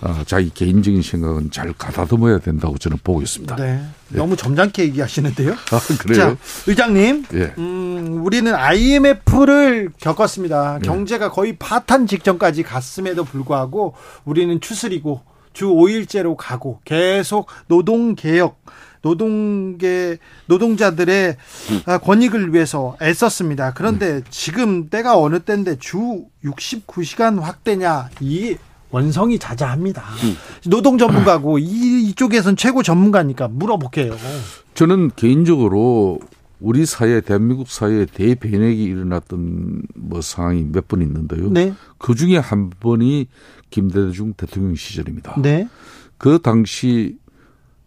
아, 0.00 0.22
자기 0.26 0.50
개인적인 0.50 1.02
생각은 1.02 1.50
잘 1.50 1.72
가다듬어야 1.72 2.38
된다고 2.38 2.76
저는 2.76 2.98
보고 3.02 3.22
있습니다. 3.22 3.56
네. 3.56 3.82
네. 4.08 4.18
너무 4.18 4.36
점잖게 4.36 4.84
얘기하시는데요. 4.84 5.52
아, 5.72 5.80
그래요? 5.98 6.18
자, 6.18 6.36
의장님, 6.66 7.24
예. 7.34 7.54
음, 7.58 8.20
우리는 8.22 8.54
IMF를 8.54 9.90
겪었습니다. 9.98 10.80
네. 10.80 10.86
경제가 10.86 11.30
거의 11.30 11.56
파탄 11.56 12.06
직전까지 12.06 12.62
갔음에도 12.62 13.24
불구하고 13.24 13.94
우리는 14.24 14.60
추스리고 14.60 15.22
주 15.54 15.68
5일제로 15.68 16.36
가고 16.36 16.80
계속 16.84 17.48
노동 17.66 18.14
개혁, 18.14 18.60
노동계 19.00 20.18
노동자들의 20.46 21.36
음. 21.70 21.98
권익을 22.02 22.52
위해서 22.52 22.96
애썼습니다. 23.00 23.72
그런데 23.72 24.16
음. 24.16 24.22
지금 24.28 24.90
때가 24.90 25.18
어느 25.18 25.40
때인데 25.40 25.78
주 25.78 26.26
69시간 26.44 27.40
확대냐 27.40 28.10
이 28.20 28.56
원성이 29.00 29.38
자자합니다. 29.38 30.02
음. 30.24 30.36
노동 30.70 30.96
전문가고 30.96 31.58
이, 31.58 32.08
이쪽에선 32.08 32.56
최고 32.56 32.82
전문가니까 32.82 33.48
물어볼게요. 33.48 34.16
저는 34.72 35.10
개인적으로 35.16 36.18
우리 36.60 36.86
사회, 36.86 37.20
대한민국 37.20 37.68
사회에 37.68 38.06
대변액이 38.06 38.82
일어났던 38.82 39.82
뭐 39.94 40.22
상황이 40.22 40.64
몇 40.72 40.88
번 40.88 41.02
있는데요. 41.02 41.50
네. 41.50 41.74
그 41.98 42.14
중에 42.14 42.38
한 42.38 42.70
번이 42.70 43.26
김대중 43.68 44.32
대통령 44.34 44.74
시절입니다. 44.74 45.42
네. 45.42 45.68
그 46.16 46.38
당시 46.42 47.18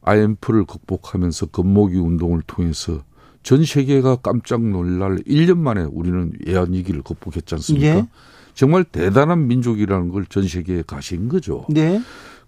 IMF를 0.03 0.65
극복하면서 0.65 1.47
건모기 1.47 1.97
운동을 1.97 2.43
통해서 2.45 3.01
전 3.41 3.65
세계가 3.65 4.17
깜짝 4.17 4.61
놀랄 4.61 5.17
1년 5.23 5.57
만에 5.57 5.81
우리는 5.89 6.33
외환 6.45 6.71
위기를 6.71 7.01
극복했지 7.01 7.55
않습니까? 7.55 7.87
예. 7.87 8.07
정말 8.53 8.83
대단한 8.83 9.47
민족이라는 9.47 10.09
걸 10.09 10.25
전 10.29 10.47
세계에 10.47 10.83
가신 10.85 11.29
거죠. 11.29 11.65
네. 11.69 12.01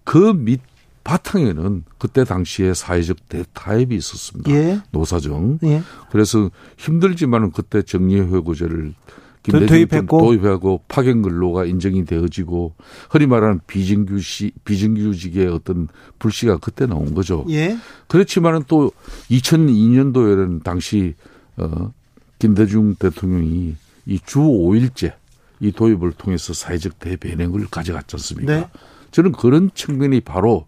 그 0.04 0.32
밑 0.34 0.60
바탕에는 1.04 1.82
그때 1.98 2.22
당시에 2.22 2.74
사회적 2.74 3.28
대타협이 3.28 3.92
있었습니다. 3.96 4.50
예. 4.52 4.80
노사정. 4.92 5.58
예. 5.64 5.82
그래서 6.12 6.48
힘들지만은 6.78 7.50
그때 7.50 7.82
정리회고제를 7.82 8.94
도입했고 9.66 10.20
도입하고 10.20 10.82
파견 10.86 11.22
근로가 11.22 11.64
인정이 11.64 12.04
되어지고 12.04 12.74
흔히 13.10 13.26
말하는 13.26 13.58
비정규시 13.66 14.52
비정규직의 14.64 15.48
어떤 15.48 15.88
불씨가 16.20 16.58
그때 16.58 16.86
나온 16.86 17.14
거죠. 17.14 17.44
예. 17.50 17.76
그렇지만은 18.06 18.62
또 18.68 18.92
2002년도에는 19.28 20.62
당시 20.62 21.14
어 21.56 21.92
김대중 22.38 22.94
대통령이 22.94 23.74
이 24.06 24.18
주 24.24 24.38
5일제 24.38 25.12
이 25.62 25.70
도입을 25.70 26.12
통해서 26.12 26.52
사회적 26.52 26.98
대변행을 26.98 27.68
가져갔지 27.70 28.16
않습니까? 28.16 28.52
네. 28.52 28.68
저는 29.12 29.30
그런 29.30 29.70
측면이 29.72 30.20
바로 30.20 30.66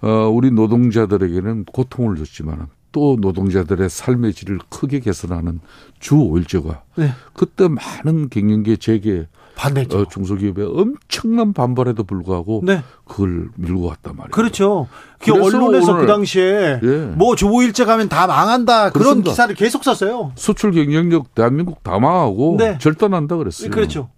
어 0.00 0.08
우리 0.28 0.50
노동자들에게는 0.50 1.66
고통을 1.66 2.16
줬지만 2.16 2.68
또 2.92 3.18
노동자들의 3.20 3.90
삶의 3.90 4.32
질을 4.32 4.58
크게 4.70 5.00
개선하는 5.00 5.60
주 6.00 6.14
5일제가 6.14 6.80
네. 6.96 7.10
그때 7.34 7.68
많은 7.68 8.30
갱년기 8.30 8.78
재개 8.78 9.26
반대죠. 9.56 9.98
어, 9.98 10.04
중소기업의 10.08 10.66
엄청난 10.66 11.52
반발에도 11.52 12.04
불구하고 12.04 12.60
네. 12.62 12.82
그걸 13.04 13.48
밀고 13.56 13.88
갔단 13.88 14.14
말이에요. 14.14 14.30
그렇죠. 14.30 14.86
그 15.18 15.32
언론에서 15.32 15.96
그 15.96 16.06
당시에 16.06 16.80
예. 16.82 16.96
뭐주 17.16 17.46
5일제 17.46 17.86
가면 17.86 18.08
다 18.08 18.26
망한다 18.26 18.90
그렇습니다. 18.90 19.22
그런 19.22 19.22
기사를 19.22 19.54
계속 19.56 19.82
썼어요. 19.82 20.32
수출 20.36 20.72
경쟁력 20.72 21.34
대한민국 21.34 21.82
다 21.82 21.98
망하고 21.98 22.56
네. 22.58 22.78
절단한다 22.78 23.36
그랬어요. 23.36 23.70
그렇죠. 23.70 24.10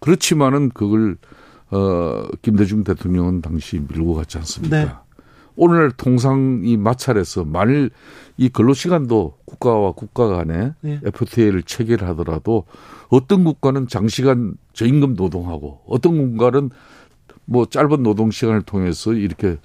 그렇지만은 0.00 0.68
그걸 0.68 1.16
어 1.70 2.24
김대중 2.42 2.84
대통령은 2.84 3.40
당시 3.40 3.80
밀고 3.88 4.14
갔지 4.14 4.36
않습니까? 4.38 4.76
네. 4.76 4.90
오늘 5.56 5.90
통상 5.92 6.62
이 6.64 6.76
마찰해서 6.76 7.44
만일 7.44 7.90
이 8.36 8.48
근로 8.48 8.74
시간도 8.74 9.38
국가와 9.44 9.92
국가 9.92 10.28
간에 10.28 10.72
네. 10.80 11.00
FTA를 11.04 11.62
체결하더라도 11.62 12.64
어떤 13.08 13.44
국가는 13.44 13.86
장시간 13.86 14.54
저임금 14.72 15.14
노동하고 15.14 15.80
어떤 15.86 16.18
국가는 16.18 16.70
뭐 17.44 17.66
짧은 17.66 18.02
노동 18.02 18.30
시간을 18.30 18.62
통해서 18.62 19.12
이렇게 19.12 19.58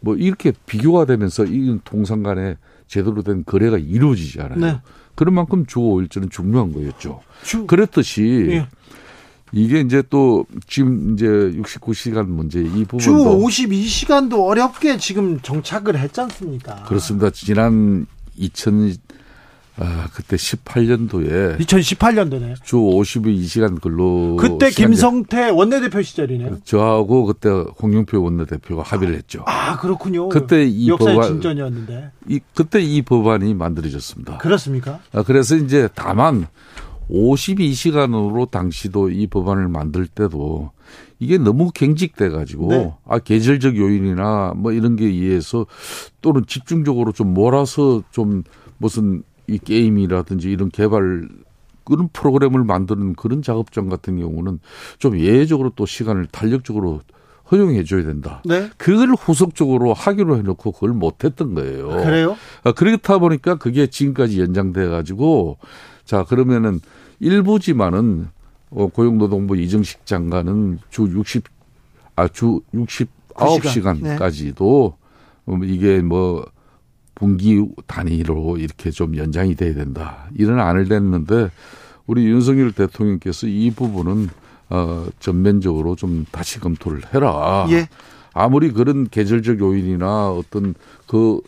뭐 0.00 0.16
이렇게 0.16 0.52
비교가 0.66 1.04
되면서 1.04 1.44
이 1.44 1.78
통상 1.84 2.22
간에 2.22 2.56
제대로 2.86 3.22
된 3.22 3.44
거래가 3.44 3.76
이루어지지 3.78 4.40
않아요. 4.40 4.58
네. 4.58 4.80
그런 5.14 5.34
만큼 5.34 5.66
주 5.66 5.80
5일제는 5.80 6.30
중요한 6.30 6.72
거였죠. 6.72 7.20
주. 7.42 7.66
그랬듯이 7.66 8.46
예. 8.50 8.68
이게 9.52 9.80
이제 9.80 10.02
또 10.10 10.46
지금 10.66 11.14
이제 11.14 11.26
69시간 11.26 12.26
문제 12.26 12.60
이 12.60 12.84
부분도 12.84 13.00
주 13.00 13.10
52시간도 13.12 14.46
어렵게 14.46 14.98
지금 14.98 15.40
정착을 15.40 15.98
했지 15.98 16.20
않습니까? 16.20 16.84
그렇습니다. 16.84 17.30
지난 17.30 18.06
2000 18.36 18.94
아, 19.82 20.08
그때 20.12 20.36
18년도에 20.36 21.58
2018년도네. 21.60 22.56
주 22.62 22.76
52시간 22.76 23.80
근로 23.80 24.36
그때 24.36 24.68
김성태 24.68 25.48
원내대표 25.50 26.02
시절이네요. 26.02 26.58
저하고 26.64 27.24
그때 27.24 27.48
홍영표 27.48 28.22
원내대표가 28.22 28.82
합의를 28.82 29.14
했죠. 29.14 29.42
아, 29.46 29.78
그렇군요. 29.78 30.28
그때 30.28 30.64
이 30.66 30.88
역사의 30.88 31.16
법안 31.16 31.28
진전이었는데. 31.30 32.10
이 32.28 32.40
그때 32.54 32.80
이 32.82 33.00
법안이 33.00 33.54
만들어졌습니다. 33.54 34.38
그렇습니까? 34.38 35.00
아, 35.12 35.22
그래서 35.22 35.56
이제 35.56 35.88
다만 35.94 36.46
52시간으로 37.10 38.50
당시도 38.50 39.10
이 39.10 39.26
법안을 39.26 39.68
만들 39.68 40.06
때도 40.06 40.70
이게 41.18 41.38
너무 41.38 41.70
갱직돼 41.72 42.30
가지고 42.30 42.68
네. 42.68 42.94
아 43.06 43.18
계절적 43.18 43.76
요인이나 43.76 44.54
뭐 44.56 44.72
이런 44.72 44.96
게 44.96 45.04
의해서 45.04 45.66
또는 46.22 46.44
집중적으로 46.46 47.12
좀 47.12 47.34
몰아서 47.34 48.02
좀 48.10 48.42
무슨 48.78 49.22
이 49.46 49.58
게임이라든지 49.58 50.50
이런 50.50 50.70
개발 50.70 51.28
그런 51.84 52.08
프로그램을 52.12 52.64
만드는 52.64 53.14
그런 53.14 53.42
작업장 53.42 53.88
같은 53.88 54.18
경우는 54.18 54.60
좀 54.98 55.18
예외적으로 55.18 55.72
또 55.74 55.86
시간을 55.86 56.26
탄력적으로 56.26 57.00
허용해 57.50 57.84
줘야 57.84 58.04
된다. 58.04 58.42
네. 58.44 58.70
그걸 58.76 59.08
후속적으로 59.10 59.92
하기로 59.92 60.36
해놓고 60.38 60.72
그걸 60.72 60.90
못했던 60.90 61.54
거예요. 61.54 61.88
그래요? 61.88 62.36
아, 62.62 62.72
그렇다 62.72 63.18
보니까 63.18 63.56
그게 63.56 63.88
지금까지 63.88 64.40
연장돼 64.40 64.86
가지고 64.86 65.58
자 66.04 66.24
그러면은 66.24 66.80
일부지만은 67.20 68.28
어, 68.70 68.86
고용노동부 68.86 69.56
이정식 69.56 70.06
장관은 70.06 70.78
주 70.90 71.02
60, 71.02 71.44
아, 72.16 72.28
주 72.28 72.60
69시간까지도 72.74 74.94
네. 75.46 75.66
이게 75.66 76.00
뭐 76.00 76.46
분기 77.14 77.64
단위로 77.86 78.56
이렇게 78.58 78.90
좀 78.90 79.16
연장이 79.16 79.54
돼야 79.54 79.74
된다. 79.74 80.28
이런 80.34 80.58
안을 80.58 80.88
냈는데 80.88 81.50
우리 82.06 82.24
윤석열 82.24 82.72
대통령께서 82.72 83.46
이 83.46 83.70
부분은 83.70 84.30
어 84.70 85.06
전면적으로 85.18 85.96
좀 85.96 86.24
다시 86.30 86.60
검토를 86.60 87.02
해라. 87.12 87.66
예. 87.70 87.88
아무리 88.32 88.72
그런 88.72 89.08
계절적 89.08 89.60
요인이나 89.60 90.30
어떤 90.30 90.74
그 91.06 91.40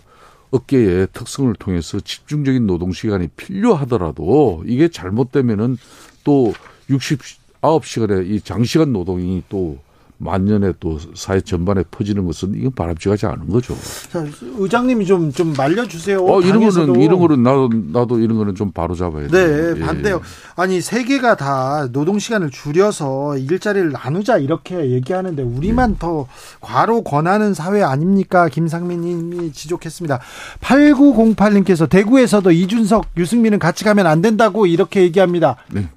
업계의 0.53 1.09
특성을 1.13 1.53
통해서 1.55 1.99
집중적인 1.99 2.67
노동 2.67 2.93
시간이 2.93 3.29
필요하더라도 3.29 4.63
이게 4.67 4.89
잘못되면은 4.89 5.79
또 6.25 6.53
69시간의 6.91 8.31
이 8.31 8.41
장시간 8.41 8.93
노동이 8.93 9.43
또 9.49 9.79
만년에 10.23 10.75
또 10.79 10.99
사회 11.15 11.41
전반에 11.41 11.83
퍼지는 11.91 12.25
것은 12.27 12.55
이건 12.55 12.73
바람직하지 12.73 13.27
않은 13.27 13.49
거죠. 13.49 13.77
자, 14.11 14.25
의장님이 14.59 15.05
좀, 15.05 15.33
좀 15.33 15.53
말려주세요. 15.53 16.25
어, 16.25 16.41
이런 16.41 16.61
거는, 16.61 17.01
이런 17.01 17.19
거는 17.19 17.43
나도, 17.43 17.71
나도 17.93 18.19
이런 18.21 18.39
거는 18.39 18.55
좀 18.55 18.71
바로 18.71 18.95
잡아야 18.95 19.27
돼요. 19.27 19.75
네, 19.75 19.81
예. 19.81 19.85
반대요. 19.85 20.21
아니, 20.55 20.81
세계가 20.81 21.37
다 21.37 21.89
노동시간을 21.91 22.51
줄여서 22.51 23.39
일자리를 23.39 23.91
나누자 23.91 24.39
이렇게 24.39 24.93
얘기하는데 24.93 25.43
우리만 25.43 25.93
예. 25.93 25.97
더 25.99 26.29
과로 26.61 27.03
권하는 27.03 27.53
사회 27.53 27.83
아닙니까? 27.83 28.49
김상민 28.49 29.01
님이 29.01 29.53
지적했습니다. 29.53 30.21
8908님께서 30.61 31.89
대구에서도 31.89 32.49
이준석, 32.51 33.07
유승민은 33.17 33.59
같이 33.59 33.83
가면 33.83 34.07
안 34.07 34.23
된다고 34.23 34.67
이렇게 34.67 35.03
얘기합니다. 35.03 35.57
네. 35.73 35.89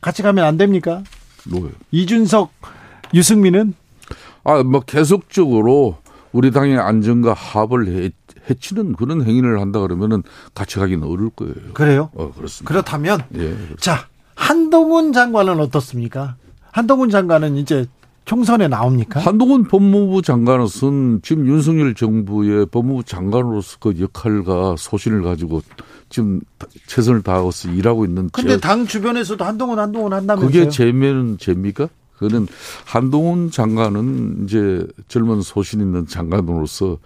같이 0.00 0.22
가면 0.22 0.44
안 0.44 0.58
됩니까? 0.58 1.02
뭐요? 1.48 1.70
이준석, 1.90 2.50
유승민은 3.14 3.74
아 4.44 4.62
뭐 4.62 4.80
계속적으로 4.80 5.98
우리 6.32 6.50
당의 6.50 6.78
안정과 6.78 7.32
합을 7.34 8.12
해치는 8.48 8.94
그런 8.94 9.22
행위를 9.22 9.60
한다 9.60 9.80
그러면은 9.80 10.22
같이 10.54 10.76
가기는 10.78 11.02
어려울 11.06 11.30
거예요. 11.30 11.54
그래요? 11.74 12.10
어 12.14 12.32
그렇습니다. 12.34 12.68
그렇다면 12.72 13.20
예, 13.36 13.54
자 13.78 14.06
한동훈 14.34 15.12
장관은 15.12 15.60
어떻습니까? 15.60 16.36
한동훈 16.70 17.10
장관은 17.10 17.56
이제 17.56 17.86
총선에 18.24 18.68
나옵니까? 18.68 19.20
한동훈 19.20 19.64
법무부 19.64 20.22
장관은 20.22 20.66
지금 21.22 21.46
윤석열 21.46 21.94
정부의 21.94 22.66
법무부 22.66 23.04
장관으로서 23.04 23.78
그 23.80 23.94
역할과 23.98 24.76
소신을 24.78 25.22
가지고 25.22 25.62
지금 26.10 26.40
최선을 26.86 27.22
다하고서 27.22 27.70
일하고 27.72 28.04
있는. 28.04 28.28
근데 28.32 28.58
당 28.58 28.86
주변에서도 28.86 29.42
한동훈 29.44 29.78
한동훈 29.78 30.12
한다면서요? 30.12 30.50
그게 30.50 30.68
재면 30.70 31.36
죄입니까? 31.38 31.88
그는 32.18 32.46
한동훈 32.84 33.50
장관은 33.50 34.44
이제 34.44 34.86
젊은 35.08 35.40
소신 35.40 35.80
있는 35.80 36.06
장관으로서 36.06 36.98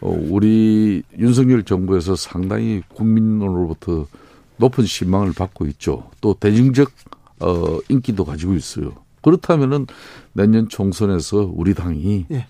어, 0.00 0.18
우리 0.28 1.02
윤석열 1.18 1.62
정부에서 1.62 2.14
상당히 2.14 2.82
국민으로부터 2.94 4.06
높은 4.58 4.84
신망을 4.84 5.32
받고 5.32 5.66
있죠. 5.66 6.10
또 6.20 6.34
대중적 6.34 6.90
어 7.40 7.78
인기도 7.88 8.24
가지고 8.24 8.54
있어요. 8.54 8.92
그렇다면은 9.22 9.86
내년 10.34 10.68
총선에서 10.68 11.50
우리 11.52 11.74
당이 11.74 12.26
예. 12.30 12.46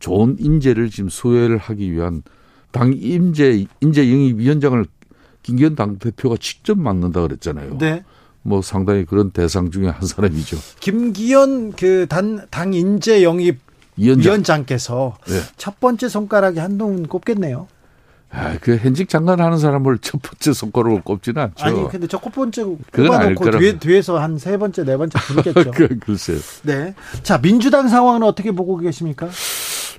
좋은 0.00 0.36
인재를 0.40 0.90
지금 0.90 1.08
수혜를 1.08 1.58
하기 1.58 1.92
위한 1.92 2.22
당 2.72 2.92
인재 2.94 3.66
인재 3.80 4.10
영입 4.10 4.38
위원장을 4.38 4.84
김기현 5.42 5.76
당 5.76 5.98
대표가 5.98 6.36
직접 6.40 6.78
맡는다 6.78 7.20
그랬잖아요. 7.22 7.78
네. 7.78 8.02
뭐 8.46 8.60
상당히 8.62 9.04
그런 9.04 9.30
대상 9.30 9.70
중에 9.70 9.88
한 9.88 10.06
사람이죠. 10.06 10.58
김기현 10.80 11.72
그 11.72 12.06
단 12.08 12.46
당 12.50 12.74
인재 12.74 13.22
영입 13.24 13.58
위원장. 13.96 14.64
께서첫 14.66 15.14
네. 15.26 15.40
번째 15.80 16.08
손가락에 16.08 16.60
한동훈 16.60 17.06
꼽겠네요. 17.08 17.66
아, 18.30 18.58
그 18.60 18.76
현직 18.76 19.08
장관 19.08 19.40
하는 19.40 19.58
사람을 19.58 19.98
첫 19.98 20.20
번째 20.20 20.52
손가락으로 20.52 21.02
꼽지는 21.02 21.40
않죠. 21.42 21.64
아니, 21.64 21.88
근데 21.88 22.06
첫 22.08 22.20
번째 22.20 22.64
꼽아놓고 22.92 23.50
뒤에, 23.58 23.78
뒤에서 23.78 24.18
한 24.18 24.36
세 24.38 24.56
번째, 24.58 24.84
네 24.84 24.96
번째 24.96 25.18
부르겠죠. 25.20 25.70
그, 25.72 25.98
글쎄요. 26.00 26.38
네. 26.64 26.94
자, 27.22 27.40
민주당 27.40 27.88
상황은 27.88 28.24
어떻게 28.24 28.50
보고 28.50 28.76
계십니까? 28.76 29.28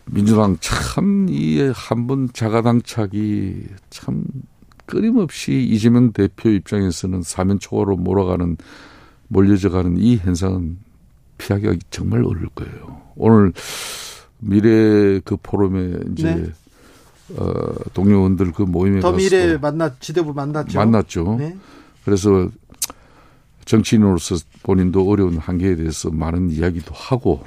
민주당 0.05 0.57
참, 0.59 1.27
이한번 1.29 2.29
자가당착이 2.33 3.53
참 3.89 4.23
끊임없이 4.85 5.63
이재명 5.63 6.11
대표 6.11 6.49
입장에서는 6.49 7.21
사면 7.21 7.59
초과로 7.59 7.97
몰아가는 7.97 8.57
몰려져가는 9.27 9.97
이 9.97 10.17
현상은 10.17 10.77
피하기가 11.37 11.75
정말 11.89 12.19
어려울 12.19 12.47
거예요. 12.55 13.01
오늘 13.15 13.53
미래 14.39 15.19
그 15.21 15.37
포럼에 15.41 15.99
이제 16.11 16.35
네. 16.35 16.51
어, 17.37 17.73
동료원들 17.93 18.51
그 18.51 18.61
모임에 18.63 18.99
더 18.99 19.11
미래 19.11 19.57
만나 19.57 19.93
지도부 19.99 20.33
만났죠. 20.33 20.77
만났죠. 20.77 21.35
네. 21.39 21.57
그래서 22.03 22.49
정치인으로서 23.65 24.35
본인도 24.61 25.09
어려운 25.09 25.37
한계에 25.37 25.75
대해서 25.75 26.11
많은 26.11 26.51
이야기도 26.51 26.93
하고 26.93 27.43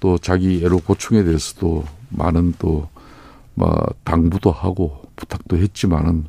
또 0.00 0.16
자기 0.16 0.64
애로 0.64 0.78
고충에 0.78 1.22
대해서도 1.22 1.84
많은 2.08 2.54
또뭐 2.58 3.86
당부도 4.04 4.50
하고 4.50 5.02
부탁도 5.16 5.58
했지만은 5.58 6.24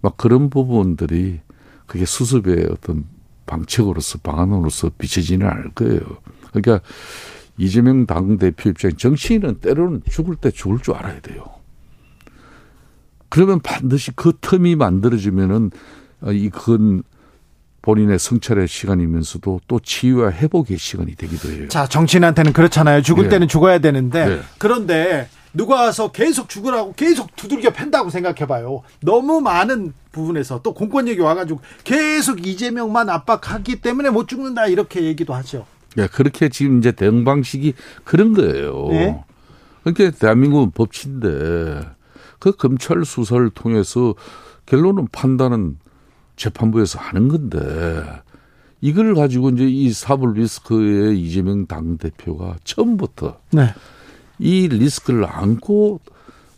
막 0.00 0.16
그런 0.16 0.50
부분들이 0.50 1.40
그게 1.86 2.04
수습의 2.04 2.68
어떤 2.70 3.04
방책으로서 3.46 4.18
방안으로서 4.18 4.90
비춰지는 4.98 5.46
않을 5.46 5.70
거예요. 5.74 6.00
그러니까 6.50 6.80
이재명 7.56 8.06
당대표 8.06 8.70
입장 8.70 8.92
정치인은 8.92 9.60
때로는 9.60 10.02
죽을 10.08 10.36
때 10.36 10.50
죽을 10.50 10.78
줄 10.80 10.94
알아야 10.94 11.20
돼요. 11.20 11.44
그러면 13.28 13.60
반드시 13.60 14.12
그 14.14 14.32
틈이 14.40 14.76
만들어지면은 14.76 15.70
이 16.28 16.50
그건 16.50 17.02
본인의 17.82 18.18
성찰의 18.18 18.68
시간이면서도 18.68 19.60
또 19.66 19.80
치유와 19.80 20.30
회복의 20.32 20.78
시간이 20.78 21.14
되기도 21.14 21.50
해요. 21.50 21.68
자, 21.68 21.86
정치인한테는 21.86 22.52
그렇잖아요. 22.52 23.02
죽을 23.02 23.24
네. 23.24 23.30
때는 23.30 23.48
죽어야 23.48 23.78
되는데 23.78 24.26
네. 24.26 24.40
그런데 24.58 25.28
누가 25.54 25.82
와서 25.82 26.12
계속 26.12 26.48
죽으라고 26.48 26.92
계속 26.94 27.34
두들겨 27.36 27.70
팬다고 27.70 28.10
생각해봐요. 28.10 28.82
너무 29.00 29.40
많은 29.40 29.92
부분에서 30.12 30.62
또 30.62 30.74
공권력이 30.74 31.20
와가지고 31.20 31.60
계속 31.84 32.46
이재명만 32.46 33.08
압박하기 33.08 33.80
때문에 33.80 34.10
못 34.10 34.28
죽는다 34.28 34.66
이렇게 34.66 35.04
얘기도 35.04 35.34
하죠. 35.34 35.66
야, 35.98 36.06
그렇게 36.06 36.48
지금 36.48 36.78
이제 36.78 36.92
대응 36.92 37.24
방식이 37.24 37.74
그런 38.04 38.34
거예요. 38.34 38.88
네? 38.90 39.24
그러니까 39.82 40.16
대한민국은 40.18 40.70
법치인데 40.72 41.88
그 42.38 42.52
검찰 42.52 43.04
수사를 43.04 43.48
통해서 43.50 44.14
결론은 44.66 45.08
판단은 45.10 45.78
재판부에서 46.36 46.98
하는 46.98 47.28
건데 47.28 48.04
이걸 48.80 49.14
가지고 49.14 49.50
이제 49.50 49.66
이 49.66 49.90
사법 49.92 50.34
리스크의 50.34 51.20
이재명 51.20 51.66
당 51.66 51.98
대표가 51.98 52.56
처음부터 52.62 53.40
네. 53.50 53.74
이 54.38 54.68
리스크를 54.68 55.24
안고 55.24 56.00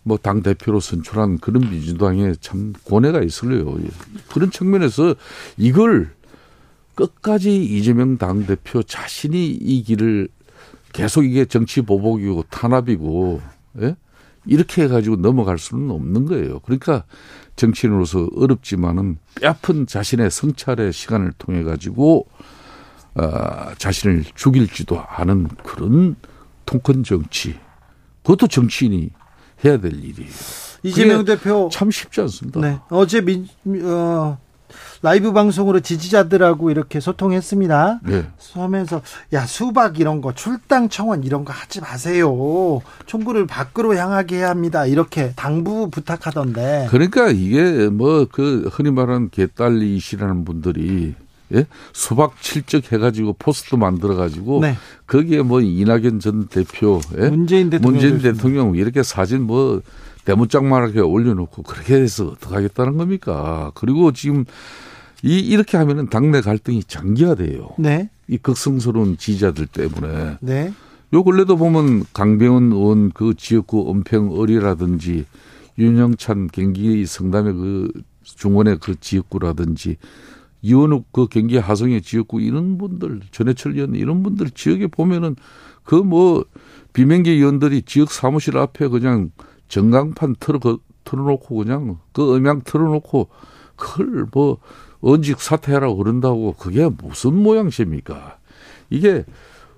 뭐 0.03 0.17
당 0.17 0.43
대표로 0.43 0.81
선출한 0.81 1.39
그런 1.39 1.71
민주당에 1.71 2.33
참 2.41 2.73
고뇌가 2.85 3.23
있을래요. 3.23 3.77
그런 4.33 4.51
측면에서 4.51 5.15
이걸 5.57 6.11
끝까지 6.95 7.63
이재명 7.65 8.19
당 8.19 8.47
대표 8.47 8.83
자신이 8.83 9.47
이 9.47 9.83
길을 9.83 10.29
계속 10.93 11.25
이게 11.25 11.45
정치 11.45 11.83
보복이고 11.83 12.45
탄압이고 12.51 13.41
예? 13.83 13.97
이렇게 14.47 14.83
해가지고 14.85 15.17
넘어갈 15.17 15.59
수는 15.59 15.91
없는 15.91 16.25
거예요. 16.27 16.61
그러니까 16.61 17.05
정치인으로서 17.57 18.29
어렵지만은 18.35 19.19
뼈아픈 19.41 19.87
자신의 19.87 20.31
성찰의 20.31 20.93
시간을 20.93 21.33
통해 21.39 21.63
가지고 21.63 22.27
어, 23.15 23.75
자신을 23.77 24.25
죽일지도 24.35 25.01
않은 25.01 25.49
그런 25.63 26.17
통큰 26.65 27.05
정치. 27.05 27.55
그것도 28.23 28.49
정치인이 28.49 29.11
해야 29.65 29.79
될 29.79 29.93
일이에요. 29.93 30.31
이재명 30.83 31.25
대표 31.25 31.69
참 31.73 31.91
쉽지 31.91 32.21
않습니다. 32.23 32.61
네. 32.61 32.79
어제 32.89 33.21
민, 33.21 33.47
어, 33.85 34.39
라이브 35.03 35.33
방송으로 35.33 35.81
지지자들하고 35.81 36.71
이렇게 36.71 37.01
소통했습니다. 37.01 38.01
네. 38.05 38.27
하면서 38.55 39.03
야 39.33 39.45
수박 39.47 39.99
이런 39.99 40.21
거 40.21 40.33
출당 40.35 40.89
청원 40.89 41.25
이런 41.25 41.45
거 41.45 41.53
하지 41.53 41.81
마세요. 41.81 42.81
총구를 43.07 43.47
밖으로 43.47 43.95
향하게 43.97 44.37
해야 44.37 44.51
합니다. 44.51 44.87
이렇게 44.87 45.33
당부 45.37 45.91
부탁하던데. 45.91 46.89
그러니까 46.91 47.31
이게 47.31 47.89
뭐 47.89 48.27
그 48.31 48.69
흔히 48.73 48.91
말하는 48.91 49.31
개딸리시라는 49.31 50.45
분들이 50.45 51.15
예? 51.55 51.67
수박 51.93 52.41
칠적 52.41 52.93
해가지고 52.93 53.35
포스트 53.39 53.75
만들어가지고 53.75 54.61
네. 54.61 54.77
거기에 55.07 55.43
뭐 55.43 55.61
이낙연 55.61 56.21
전 56.21 56.47
대표, 56.47 57.01
예? 57.19 57.29
문재인 57.29 57.71
대통령, 57.71 57.93
문재인 57.93 58.21
대통령 58.21 58.75
이렇게 58.77 59.03
사진 59.03 59.43
뭐 59.43 59.83
대문짝만하게 60.25 61.01
올려놓고 61.01 61.63
그렇게 61.63 61.95
해서 61.95 62.29
어떡하겠다는 62.29 62.97
겁니까? 62.97 63.73
그리고 63.75 64.13
지금 64.13 64.45
이 65.23 65.39
이렇게 65.39 65.77
하면은 65.77 66.09
당내 66.09 66.41
갈등이 66.41 66.85
장기화돼요. 66.85 67.71
네. 67.79 68.11
이 68.29 68.39
극성스러운 68.39 69.17
지지자들 69.19 69.67
때문에. 69.67 70.39
네. 70.41 70.73
요 71.13 71.25
근래도 71.25 71.57
보면 71.57 72.05
강병원 72.13 72.73
의원 72.73 73.11
그 73.11 73.35
지역구 73.37 73.91
은평을이라든지 73.91 75.25
윤영찬 75.79 76.49
경기 76.53 77.05
성담의 77.05 77.53
그 77.55 77.93
중원의 78.23 78.79
그 78.81 78.95
지역구라든지 79.01 79.97
이원욱 80.63 81.13
그 81.13 81.27
경기 81.27 81.57
하성의 81.57 82.03
지역구 82.03 82.41
이런 82.41 82.79
분들 82.79 83.21
전해철 83.31 83.75
의원 83.75 83.95
이런 83.95 84.23
분들 84.23 84.51
지역에 84.51 84.87
보면은 84.87 85.37
그 85.85 85.95
뭐 85.95 86.45
비명계 86.93 87.31
의원들이 87.31 87.83
지역 87.83 88.11
사무실 88.11 88.57
앞에 88.57 88.89
그냥 88.89 89.31
전광판 89.69 90.37
틀어 90.41 90.59
틀어놓고 91.05 91.57
그냥 91.57 91.99
그 92.13 92.37
음향 92.37 92.63
틀어놓고 92.65 93.29
그걸 93.77 94.27
뭐 94.33 94.59
언직 95.01 95.41
사퇴하라고 95.41 95.97
그런다고 95.97 96.55
그게 96.55 96.89
무슨 96.89 97.35
모양새입니까? 97.35 98.39
이게 98.91 99.25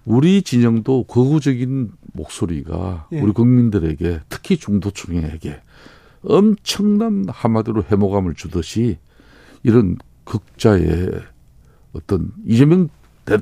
우리 0.05 0.43
진영도 0.43 1.05
거구적인 1.05 1.93
목소리가 2.15 3.07
예. 3.13 3.21
우리 3.21 3.33
국민들에게 3.33 4.21
특히 4.29 4.57
중도층에게 4.57 5.61
엄청난 6.25 7.25
한마디로 7.29 7.85
해모감을 7.85 8.35
주듯이 8.35 8.99
이런 9.63 9.97
극자의 10.25 11.11
어떤 11.93 12.33
이재명 12.47 12.89
대, 13.25 13.39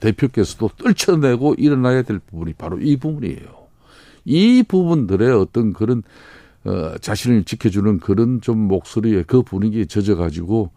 대표께서도 0.00 0.70
떨쳐내고 0.76 1.54
일어나야 1.58 2.02
될 2.02 2.18
부분이 2.18 2.54
바로 2.54 2.78
이 2.80 2.96
부분이에요. 2.96 3.64
이 4.24 4.62
부분들의 4.66 5.30
어떤 5.32 5.72
그런 5.72 6.02
어, 6.64 6.96
자신을 6.98 7.44
지켜주는 7.44 8.00
그런 8.00 8.40
좀 8.40 8.58
목소리에 8.58 9.24
그 9.26 9.42
분위기에 9.42 9.84
젖어가지고 9.84 10.70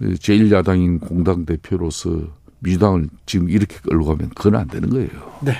제1야당인 0.00 1.00
공당 1.00 1.44
대표로서 1.44 2.22
민주당을 2.60 3.08
지금 3.26 3.50
이렇게 3.50 3.76
끌고 3.82 4.06
가면 4.06 4.30
그건 4.30 4.56
안 4.56 4.68
되는 4.68 4.88
거예요. 4.88 5.08
네. 5.42 5.52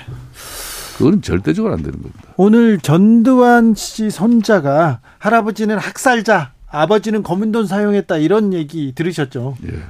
그건 0.97 1.21
절대적으로 1.21 1.73
안 1.73 1.81
되는 1.81 1.93
겁니다. 2.01 2.33
오늘 2.37 2.79
전두환 2.79 3.73
씨 3.75 4.09
손자가 4.09 5.01
할아버지는 5.19 5.77
학살자, 5.77 6.52
아버지는 6.73 7.21
검은 7.21 7.51
돈 7.51 7.67
사용했다 7.67 8.17
이런 8.17 8.51
얘기 8.51 8.93
들으셨죠? 8.95 9.55
예. 9.65 9.83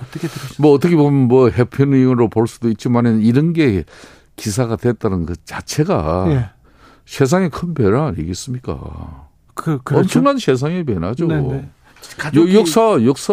어떻게 0.00 0.26
들으셨어요? 0.26 0.56
뭐 0.58 0.72
어떻게 0.72 0.96
보면 0.96 1.28
뭐 1.28 1.50
해프닝으로 1.50 2.28
볼 2.30 2.48
수도 2.48 2.70
있지만 2.70 3.20
이런 3.20 3.52
게 3.52 3.84
기사가 4.36 4.76
됐다는 4.76 5.26
것 5.26 5.44
자체가 5.44 6.24
예. 6.30 6.50
세상의 7.04 7.50
큰 7.50 7.74
변화 7.74 8.06
아니겠습니까? 8.06 9.28
그, 9.52 9.78
그렇죠? 9.82 10.00
엄청난 10.00 10.38
세상의 10.38 10.84
변화죠. 10.84 11.26
네네. 11.26 11.48
네. 11.48 11.68
가족이... 12.16 12.54
역사 12.54 13.04
역사 13.04 13.32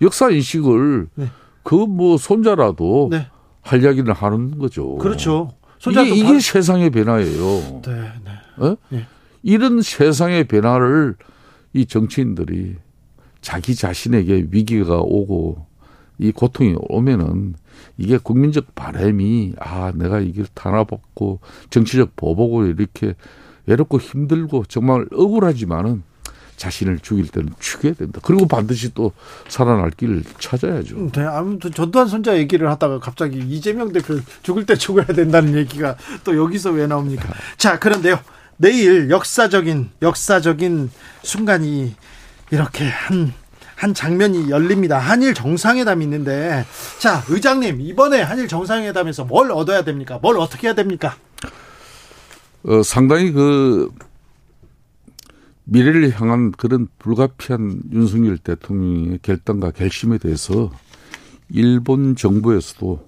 역사 0.00 0.30
인식을 0.30 1.08
네. 1.14 1.30
그뭐 1.62 2.16
손자라도 2.16 3.08
네. 3.10 3.28
할 3.60 3.82
이야기를 3.82 4.14
하는 4.14 4.58
거죠. 4.58 4.96
그렇죠. 4.96 5.52
이게, 5.88 6.08
이게 6.08 6.32
바... 6.32 6.38
세상의 6.40 6.90
변화예요. 6.90 7.82
네, 7.84 8.12
네. 8.24 8.64
어? 8.64 8.76
네. 8.88 9.06
이런 9.42 9.82
세상의 9.82 10.44
변화를 10.44 11.16
이 11.76 11.84
정치인들이 11.84 12.76
자기 13.42 13.74
자신에게 13.74 14.46
위기가 14.50 14.98
오고 15.00 15.66
이 16.18 16.32
고통이 16.32 16.74
오면은 16.78 17.54
이게 17.98 18.16
국민적 18.16 18.74
바램이 18.74 19.52
아 19.60 19.92
내가 19.94 20.20
이길 20.20 20.46
탄압받고 20.54 21.40
정치적 21.68 22.16
보복을 22.16 22.76
이렇게 22.78 23.14
외롭고 23.66 24.00
힘들고 24.00 24.64
정말 24.68 25.06
억울하지만은 25.12 26.02
자신을 26.56 27.00
죽일 27.00 27.28
때는 27.28 27.52
죽여야 27.58 27.92
된다. 27.92 28.18
그리고 28.22 28.48
반드시 28.48 28.94
또 28.94 29.12
살아날 29.46 29.90
길을 29.90 30.22
찾아야죠. 30.38 31.12
네, 31.12 31.20
아무튼 31.20 31.70
전두환 31.72 32.08
손자 32.08 32.38
얘기를 32.38 32.70
하다가 32.70 33.00
갑자기 33.00 33.38
이재명 33.38 33.92
대표 33.92 34.18
죽을 34.42 34.64
때 34.64 34.74
죽어야 34.74 35.04
된다는 35.04 35.54
얘기가 35.54 35.96
또 36.24 36.34
여기서 36.34 36.70
왜 36.70 36.86
나옵니까? 36.86 37.28
자, 37.58 37.78
그런데요. 37.78 38.18
내일 38.56 39.10
역사적인 39.10 39.90
역사적인 40.02 40.90
순간이 41.22 41.94
이렇게 42.50 42.88
한한 42.88 43.94
장면이 43.94 44.50
열립니다. 44.50 44.98
한일 44.98 45.34
정상회담이 45.34 46.04
있는데 46.04 46.64
자, 46.98 47.22
의장님 47.28 47.80
이번에 47.80 48.22
한일 48.22 48.48
정상회담에서 48.48 49.24
뭘 49.24 49.50
얻어야 49.50 49.82
됩니까? 49.84 50.18
뭘 50.20 50.38
어떻게 50.38 50.68
해야 50.68 50.74
됩니까? 50.74 51.16
어, 52.64 52.82
상당히 52.82 53.32
그 53.32 53.92
미래를 55.64 56.18
향한 56.18 56.52
그런 56.52 56.88
불가피한 56.98 57.82
윤석열 57.92 58.38
대통령의 58.38 59.18
결단과 59.22 59.72
결심에 59.72 60.18
대해서 60.18 60.70
일본 61.48 62.16
정부에서도 62.16 63.06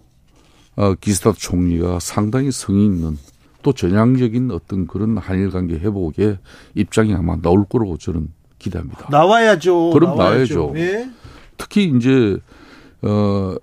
어, 0.77 0.95
기시다 0.95 1.33
총리가 1.33 1.99
상당히 2.01 2.53
성의 2.53 2.85
있는 2.85 3.19
또 3.63 3.73
전향적인 3.73 4.51
어떤 4.51 4.87
그런 4.87 5.19
한일 5.19 5.51
관계 5.51 5.79
회복에 5.79 6.39
입장이 6.75 7.15
아마 7.15 7.37
나올 7.41 7.65
거라고 7.65 7.97
저는 7.99 8.29
기대합니다. 8.59 9.09
나와야죠. 9.11 9.91
그럼 9.91 10.17
나와야죠. 10.17 10.73
예? 10.77 11.11
특히 11.57 11.93
이제 11.97 12.37
어 13.03 13.57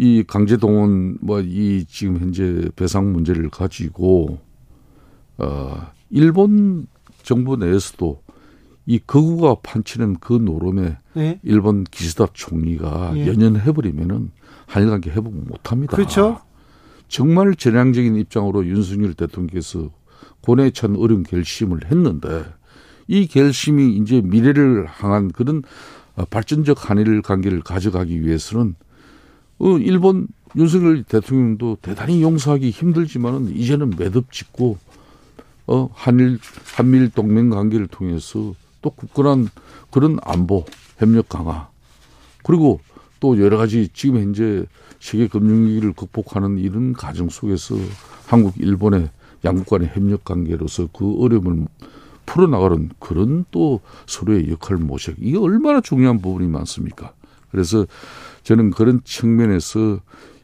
이 0.00 0.22
강제동원 0.24 1.18
뭐 1.20 1.40
이 1.40 1.84
지금 1.88 2.18
현재 2.20 2.68
배상 2.76 3.12
문제를 3.12 3.50
가지고 3.50 4.38
어 5.38 5.76
일본 6.08 6.86
정부 7.24 7.56
내에서도 7.56 8.22
이 8.86 9.00
거구가 9.00 9.56
판치는 9.62 10.18
그 10.20 10.32
노름에 10.34 10.96
네. 11.14 11.40
일본 11.42 11.82
기시다 11.82 12.26
총리가 12.32 13.12
예. 13.16 13.26
연연해버리면은 13.26 14.30
한일 14.66 14.90
관계 14.90 15.10
회복 15.10 15.34
못합니다. 15.34 15.96
그렇죠. 15.96 16.40
정말 17.08 17.54
전향적인 17.54 18.16
입장으로 18.16 18.66
윤석열 18.66 19.14
대통령께서 19.14 19.90
고뇌에 20.42 20.70
찬 20.70 20.94
어려운 20.96 21.22
결심을 21.22 21.90
했는데 21.90 22.44
이 23.06 23.26
결심이 23.26 23.96
이제 23.96 24.20
미래를 24.20 24.86
향한 24.86 25.30
그런 25.30 25.62
발전적 26.30 26.88
한일 26.88 27.22
관계를 27.22 27.60
가져가기 27.60 28.22
위해서는 28.22 28.74
어, 29.58 29.78
일본 29.78 30.28
윤석열 30.56 31.02
대통령도 31.02 31.78
대단히 31.82 32.22
용서하기 32.22 32.70
힘들지만은 32.70 33.56
이제는 33.56 33.94
매듭 33.98 34.32
짓고 34.32 34.78
어, 35.66 35.90
한일, 35.92 36.38
한미일 36.74 37.10
동맹 37.10 37.50
관계를 37.50 37.86
통해서 37.88 38.54
또 38.80 38.90
굳건한 38.90 39.48
그런 39.90 40.18
안보, 40.22 40.64
협력 40.98 41.28
강화, 41.28 41.68
그리고 42.42 42.80
또 43.20 43.38
여러 43.40 43.56
가지 43.56 43.88
지금 43.92 44.20
현재 44.20 44.64
세계 45.00 45.28
금융위기를 45.28 45.92
극복하는 45.92 46.58
이런 46.58 46.92
과정 46.92 47.28
속에서 47.28 47.76
한국, 48.26 48.54
일본의 48.58 49.10
양국 49.44 49.68
간의 49.68 49.90
협력 49.94 50.24
관계로서 50.24 50.88
그 50.92 51.22
어려움을 51.22 51.66
풀어나가는 52.26 52.90
그런 52.98 53.44
또 53.50 53.80
서로의 54.06 54.50
역할 54.50 54.76
모색. 54.76 55.16
이게 55.18 55.38
얼마나 55.38 55.80
중요한 55.80 56.20
부분이 56.20 56.48
많습니까? 56.48 57.12
그래서 57.50 57.86
저는 58.42 58.70
그런 58.70 59.00
측면에서 59.04 60.00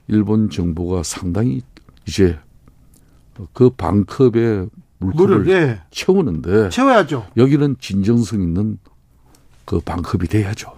일본 0.09 0.49
정부가 0.49 1.03
상당히 1.03 1.63
이제 2.07 2.39
그 3.53 3.71
반컵에 3.71 4.67
물컵을 4.99 5.39
물을, 5.39 5.49
예. 5.49 5.81
채우는데 5.91 6.71
채워야죠. 6.71 7.27
여기는 7.37 7.77
진정성 7.81 8.41
있는 8.41 8.79
그 9.65 9.81
반컵이 9.81 10.29
돼야죠. 10.29 10.73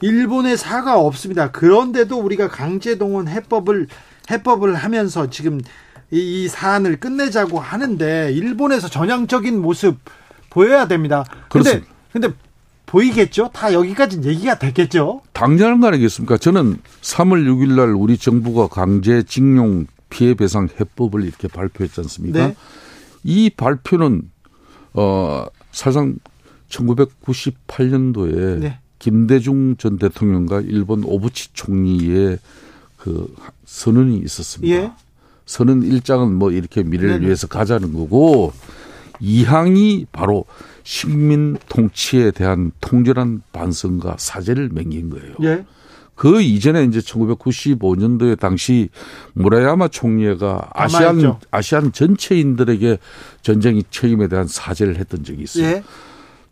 일본에 0.00 0.56
사가 0.56 0.98
없습니다. 0.98 1.50
그런데도 1.50 2.18
우리가 2.18 2.48
강제동원 2.48 3.28
해법을 3.28 3.88
해법을 4.30 4.74
하면서 4.74 5.30
지금 5.30 5.60
이, 6.10 6.44
이 6.44 6.48
사안을 6.48 6.98
끝내자고 6.98 7.58
하는데 7.58 8.32
일본에서 8.32 8.88
전향적인 8.88 9.60
모습 9.60 9.98
보여야 10.50 10.86
됩니다. 10.88 11.24
그런데 11.48 11.82
근데 12.12 12.28
보이겠죠? 12.86 13.50
다 13.52 13.72
여기까지 13.72 14.20
얘기가 14.22 14.58
됐겠죠? 14.58 15.22
당연한 15.32 15.80
거 15.80 15.88
아니겠습니까? 15.88 16.38
저는 16.38 16.78
3월 17.02 17.44
6일 17.46 17.74
날 17.74 17.90
우리 17.90 18.16
정부가 18.16 18.68
강제 18.68 19.22
징용 19.22 19.86
피해 20.08 20.34
배상 20.34 20.68
해법을 20.80 21.24
이렇게 21.24 21.48
발표했지 21.48 22.00
않습니까? 22.02 22.46
네. 22.46 22.56
이 23.24 23.50
발표는 23.50 24.22
어 24.94 25.46
사실상 25.72 26.16
1998년도에 26.70 28.60
네. 28.60 28.78
김대중 28.98 29.76
전 29.76 29.98
대통령과 29.98 30.62
일본 30.62 31.04
오부치 31.04 31.52
총리의 31.52 32.38
그 32.96 33.34
선언이 33.64 34.18
있었습니다. 34.18 34.74
예. 34.74 34.92
선언 35.44 35.82
일장은 35.82 36.32
뭐 36.32 36.50
이렇게 36.50 36.82
미래를 36.82 37.14
네네. 37.14 37.26
위해서 37.26 37.46
가자는 37.46 37.92
거고 37.92 38.52
이항이 39.20 40.06
바로 40.10 40.44
식민 40.82 41.56
통치에 41.68 42.30
대한 42.32 42.72
통절한 42.80 43.42
반성과 43.52 44.16
사죄를 44.18 44.70
맹긴 44.72 45.10
거예요. 45.10 45.34
예. 45.42 45.64
그 46.14 46.40
이전에 46.40 46.84
이제 46.84 46.98
1995년도에 47.00 48.38
당시 48.38 48.88
무라야마 49.34 49.88
총리가 49.88 50.70
아시안 50.72 51.38
아시안 51.50 51.92
전체인들에게 51.92 52.98
전쟁의 53.42 53.84
책임에 53.90 54.26
대한 54.26 54.48
사죄를 54.48 54.96
했던 54.96 55.24
적이 55.24 55.42
있어요. 55.42 55.66
예. 55.66 55.84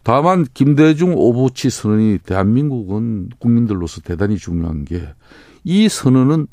다만 0.04 0.46
김대중 0.54 1.14
오부치 1.16 1.70
선언이 1.70 2.18
대한민국은 2.18 3.30
국민들로서 3.40 4.00
대단히 4.02 4.36
중요한 4.38 4.84
게 4.84 5.02
이 5.64 5.88
선언은 5.88 6.46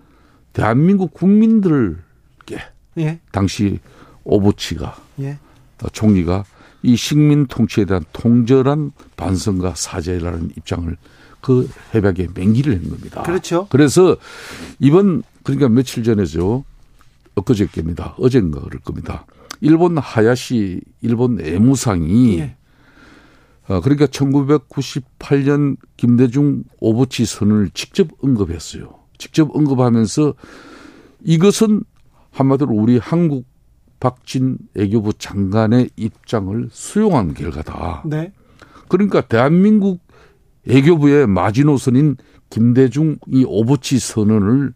대한민국 0.54 1.14
국민들께 1.14 2.58
예. 2.98 3.20
당시 3.32 3.80
오부치가 4.24 4.96
예. 5.20 5.38
총리가 5.92 6.46
이 6.84 6.96
식민 6.96 7.46
통치에 7.46 7.86
대한 7.86 8.04
통절한 8.14 8.92
반성과 9.18 9.74
사죄라는 9.76 10.52
입장을 10.58 10.96
그 11.42 11.70
협약에 11.92 12.30
맹기를 12.34 12.76
한 12.76 12.90
겁니다. 12.90 13.22
그렇죠. 13.24 13.68
그래서 13.70 14.16
이번 14.80 15.24
그러니까 15.44 15.70
며칠 15.70 16.04
전에죠. 16.04 16.64
엊그저께입니다. 17.36 18.16
어젠가 18.18 18.62
그럴 18.62 18.80
겁니다. 18.82 19.26
일본 19.60 19.98
하야시 19.98 20.82
일본 21.02 21.40
애무상이 21.42 22.40
예. 22.40 22.56
어, 23.72 23.80
그러니까 23.80 24.06
1998년 24.08 25.78
김대중 25.96 26.64
오부치 26.82 27.24
선언을 27.26 27.70
직접 27.74 28.10
언급했어요. 28.22 28.94
직접 29.18 29.56
언급하면서 29.56 30.34
이것은 31.24 31.84
한마디로 32.32 32.72
우리 32.74 32.98
한국 32.98 33.46
박진 34.02 34.58
외교부 34.74 35.14
장관의 35.14 35.92
입장을 35.96 36.68
수용한 36.70 37.34
결과다. 37.34 38.04
네. 38.06 38.34
그러니까 38.90 39.22
대한민국 39.22 40.02
외교부의 40.66 41.28
마지노선인 41.28 42.18
김대중 42.50 43.20
이 43.28 43.46
오부치 43.48 44.00
선언을 44.00 44.74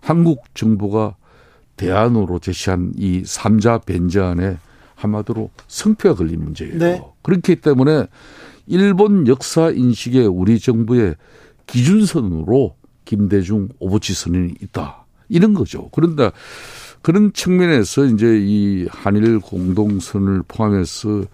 한국 0.00 0.54
정부가 0.54 1.16
대안으로 1.76 2.40
제시한 2.40 2.92
이 2.96 3.22
3자 3.22 3.86
벤제안에 3.86 4.58
한마디로 4.94 5.50
성패가 5.68 6.14
걸린 6.16 6.42
문제예요. 6.44 6.78
네. 6.78 7.02
그렇기 7.22 7.56
때문에 7.56 8.06
일본 8.66 9.26
역사 9.26 9.70
인식에 9.70 10.24
우리 10.26 10.58
정부의 10.58 11.16
기준선으로 11.66 12.76
김대중 13.04 13.68
오부치 13.78 14.14
선언이 14.14 14.54
있다. 14.62 15.04
이런 15.28 15.54
거죠. 15.54 15.88
그런데 15.92 16.30
그런 17.02 17.32
측면에서 17.32 18.06
이제 18.06 18.38
이 18.40 18.86
한일 18.90 19.40
공동선을 19.40 20.42
포함해서 20.48 21.24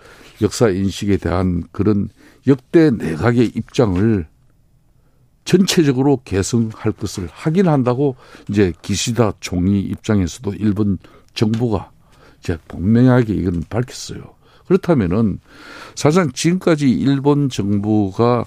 역사 0.43 0.69
인식에 0.69 1.17
대한 1.17 1.63
그런 1.71 2.09
역대 2.47 2.91
내각의 2.91 3.53
입장을 3.55 4.27
전체적으로 5.45 6.21
개성할 6.25 6.93
것을 6.93 7.29
확인한다고 7.33 8.17
이제 8.49 8.73
기시다 8.83 9.33
총리 9.41 9.81
입장에서도 9.81 10.55
일본 10.55 10.99
정부가 11.35 11.91
이제 12.41 12.59
분명하게 12.69 13.35
이건 13.35 13.63
밝혔어요. 13.69 14.35
그렇다면은 14.67 15.41
사실상 15.95 16.31
지금까지 16.33 16.91
일본 16.91 17.49
정부가 17.49 18.45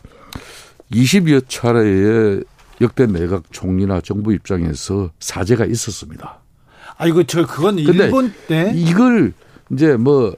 20여 0.91 1.45
차례의 1.47 2.43
역대 2.81 3.05
내각 3.05 3.43
총리나 3.51 4.01
정부 4.01 4.33
입장에서 4.33 5.11
사죄가 5.19 5.65
있었습니다. 5.65 6.39
아이고 6.97 7.23
저 7.23 7.45
그건 7.45 7.79
일본 7.79 8.33
때 8.47 8.71
이걸 8.75 9.33
이제 9.71 9.95
뭐 9.97 10.35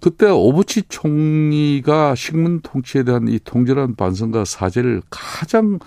그때 0.00 0.26
오부치 0.28 0.84
총리가 0.88 2.14
식민 2.14 2.60
통치에 2.60 3.04
대한 3.04 3.26
이 3.28 3.38
통절한 3.42 3.94
반성과 3.94 4.44
사죄를 4.44 5.02
가장 5.08 5.78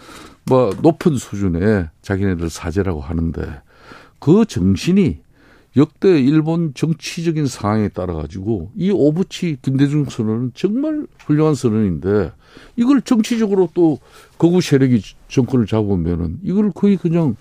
뭐 0.46 0.76
높은 0.82 1.18
수준의 1.18 1.90
자기네들 2.02 2.50
사죄라고 2.50 3.02
하는데 3.02 3.62
그 4.20 4.46
정신이 4.46 5.20
역대 5.78 6.20
일본 6.20 6.74
정치적인 6.74 7.46
상황에 7.48 7.90
따라 7.90 8.16
가지고 8.16 8.72
이 8.76 8.90
오부치 8.90 9.60
김대중 9.62 10.06
선언은 10.06 10.52
정말 10.56 11.06
훌륭한 11.26 11.54
선언인데 11.54 12.32
이걸 12.76 13.02
정치적으로 13.02 13.70
또 13.76 14.00
거구 14.40 14.60
세력이 14.60 15.02
정권을 15.30 15.68
잡으면은 15.68 16.40
이걸 16.44 16.72
거의 16.72 16.98
그냥 16.98 17.36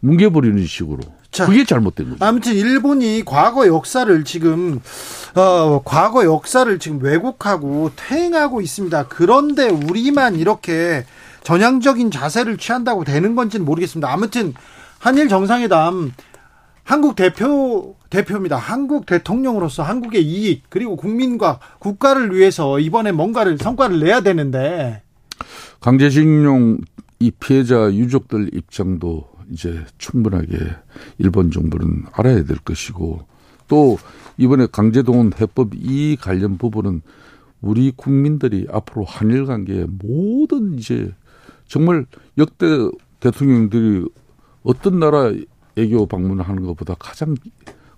뭉개버리는 0.00 0.66
식으로 0.66 0.98
자, 1.30 1.46
그게 1.46 1.64
잘못된 1.64 2.10
거죠. 2.10 2.24
아무튼 2.24 2.54
일본이 2.54 3.22
과거 3.24 3.66
역사를 3.66 4.24
지금 4.24 4.80
어, 5.34 5.82
과거 5.84 6.24
역사를 6.24 6.78
지금 6.78 7.00
왜곡하고 7.00 7.92
퇴행하고 7.94 8.62
있습니다. 8.62 9.06
그런데 9.08 9.68
우리만 9.68 10.36
이렇게 10.36 11.04
전향적인 11.44 12.10
자세를 12.10 12.56
취한다고 12.56 13.04
되는 13.04 13.36
건지는 13.36 13.64
모르겠습니다. 13.64 14.12
아무튼 14.12 14.54
한일 14.98 15.28
정상회담 15.28 16.12
한국 16.86 17.16
대표 17.16 17.96
대표입니다. 18.10 18.56
한국 18.56 19.06
대통령으로서 19.06 19.82
한국의 19.82 20.24
이익 20.24 20.62
그리고 20.68 20.94
국민과 20.94 21.58
국가를 21.80 22.32
위해서 22.32 22.78
이번에 22.78 23.10
뭔가를 23.10 23.58
성과를 23.58 23.98
내야 23.98 24.20
되는데 24.20 25.02
강제징용 25.80 26.78
이 27.18 27.32
피해자 27.32 27.92
유족들 27.92 28.54
입장도 28.54 29.28
이제 29.50 29.84
충분하게 29.98 30.58
일본 31.18 31.50
정부는 31.50 32.04
알아야 32.12 32.44
될 32.44 32.56
것이고 32.58 33.26
또 33.66 33.98
이번에 34.38 34.68
강제동원 34.70 35.32
해법 35.40 35.70
이 35.74 36.16
관련 36.20 36.56
부분은 36.56 37.02
우리 37.62 37.92
국민들이 37.96 38.68
앞으로 38.70 39.04
한일 39.04 39.46
관계에 39.46 39.86
모든 39.88 40.78
이제 40.78 41.12
정말 41.66 42.06
역대 42.38 42.66
대통령들이 43.18 44.06
어떤 44.62 45.00
나라 45.00 45.32
애교 45.76 46.06
방문을 46.06 46.48
하는 46.48 46.64
것보다 46.64 46.94
가장 46.98 47.36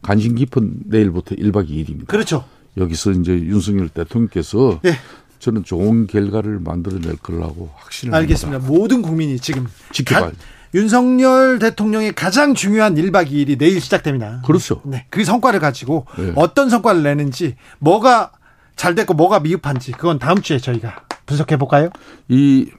관심 0.02 0.34
깊은 0.34 0.82
내일부터 0.86 1.34
1박 1.34 1.68
2일입니다. 1.68 2.06
그렇죠. 2.06 2.44
여기서 2.76 3.12
이제 3.12 3.32
윤석열 3.32 3.88
대통령께서 3.88 4.80
네. 4.82 4.92
저는 5.38 5.64
좋은 5.64 6.06
결과를 6.06 6.60
만들어낼 6.60 7.16
거라고 7.16 7.70
확신을 7.76 8.14
알겠습니다. 8.14 8.58
합니다. 8.58 8.72
모든 8.72 9.02
국민이 9.02 9.38
지금 9.38 9.66
지켜봐야 9.92 10.32
윤석열 10.74 11.58
대통령의 11.58 12.12
가장 12.12 12.54
중요한 12.54 12.94
1박 12.96 13.30
2일이 13.30 13.58
내일 13.58 13.80
시작됩니다. 13.80 14.42
그렇죠. 14.44 14.82
네. 14.84 15.06
그 15.10 15.24
성과를 15.24 15.60
가지고 15.60 16.06
네. 16.18 16.32
어떤 16.36 16.68
성과를 16.70 17.02
내는지 17.02 17.56
뭐가 17.78 18.32
잘 18.76 18.94
됐고 18.94 19.14
뭐가 19.14 19.40
미흡한지 19.40 19.92
그건 19.92 20.18
다음 20.18 20.40
주에 20.42 20.58
저희가 20.58 21.04
분석해 21.26 21.56
볼까요? 21.56 21.90
이 22.28 22.70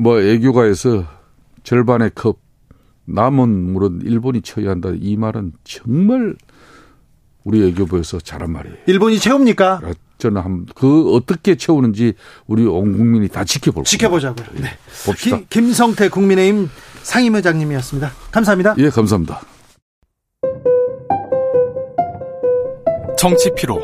뭐 0.00 0.20
애교가에서 0.20 1.04
절반의 1.64 2.12
컵 2.14 2.38
남은 3.08 3.72
물은 3.72 4.02
일본이 4.04 4.42
쳐야 4.42 4.70
한다 4.70 4.90
이 4.94 5.16
말은 5.16 5.52
정말 5.64 6.36
우리 7.44 7.66
애교부에서 7.68 8.20
잘한 8.20 8.52
말이에요. 8.52 8.76
일본이 8.86 9.18
채웁니까? 9.18 9.80
저는 10.18 10.42
한, 10.42 10.66
그 10.74 11.14
어떻게 11.14 11.54
채우는지 11.54 12.14
우리 12.46 12.66
온 12.66 12.96
국민이 12.96 13.28
다 13.28 13.44
지켜볼 13.44 13.84
지켜보자고요. 13.84 14.46
네. 14.60 14.68
봅시다. 15.06 15.36
김, 15.36 15.46
김성태 15.48 16.08
국민의힘 16.08 16.68
상임회장님이었습니다. 17.02 18.10
감사합니다. 18.32 18.74
예, 18.78 18.90
감사합니다. 18.90 19.40
정치 23.16 23.50
피로, 23.56 23.80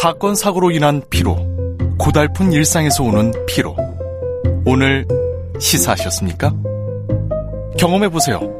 사건 0.00 0.34
사고로 0.34 0.70
인한 0.70 1.02
피로, 1.10 1.36
고달픈 1.98 2.52
일상에서 2.52 3.02
오는 3.02 3.32
피로. 3.46 3.76
오늘 4.64 5.06
시사하셨습니까? 5.58 6.54
경험해 7.78 8.10
보세요. 8.10 8.59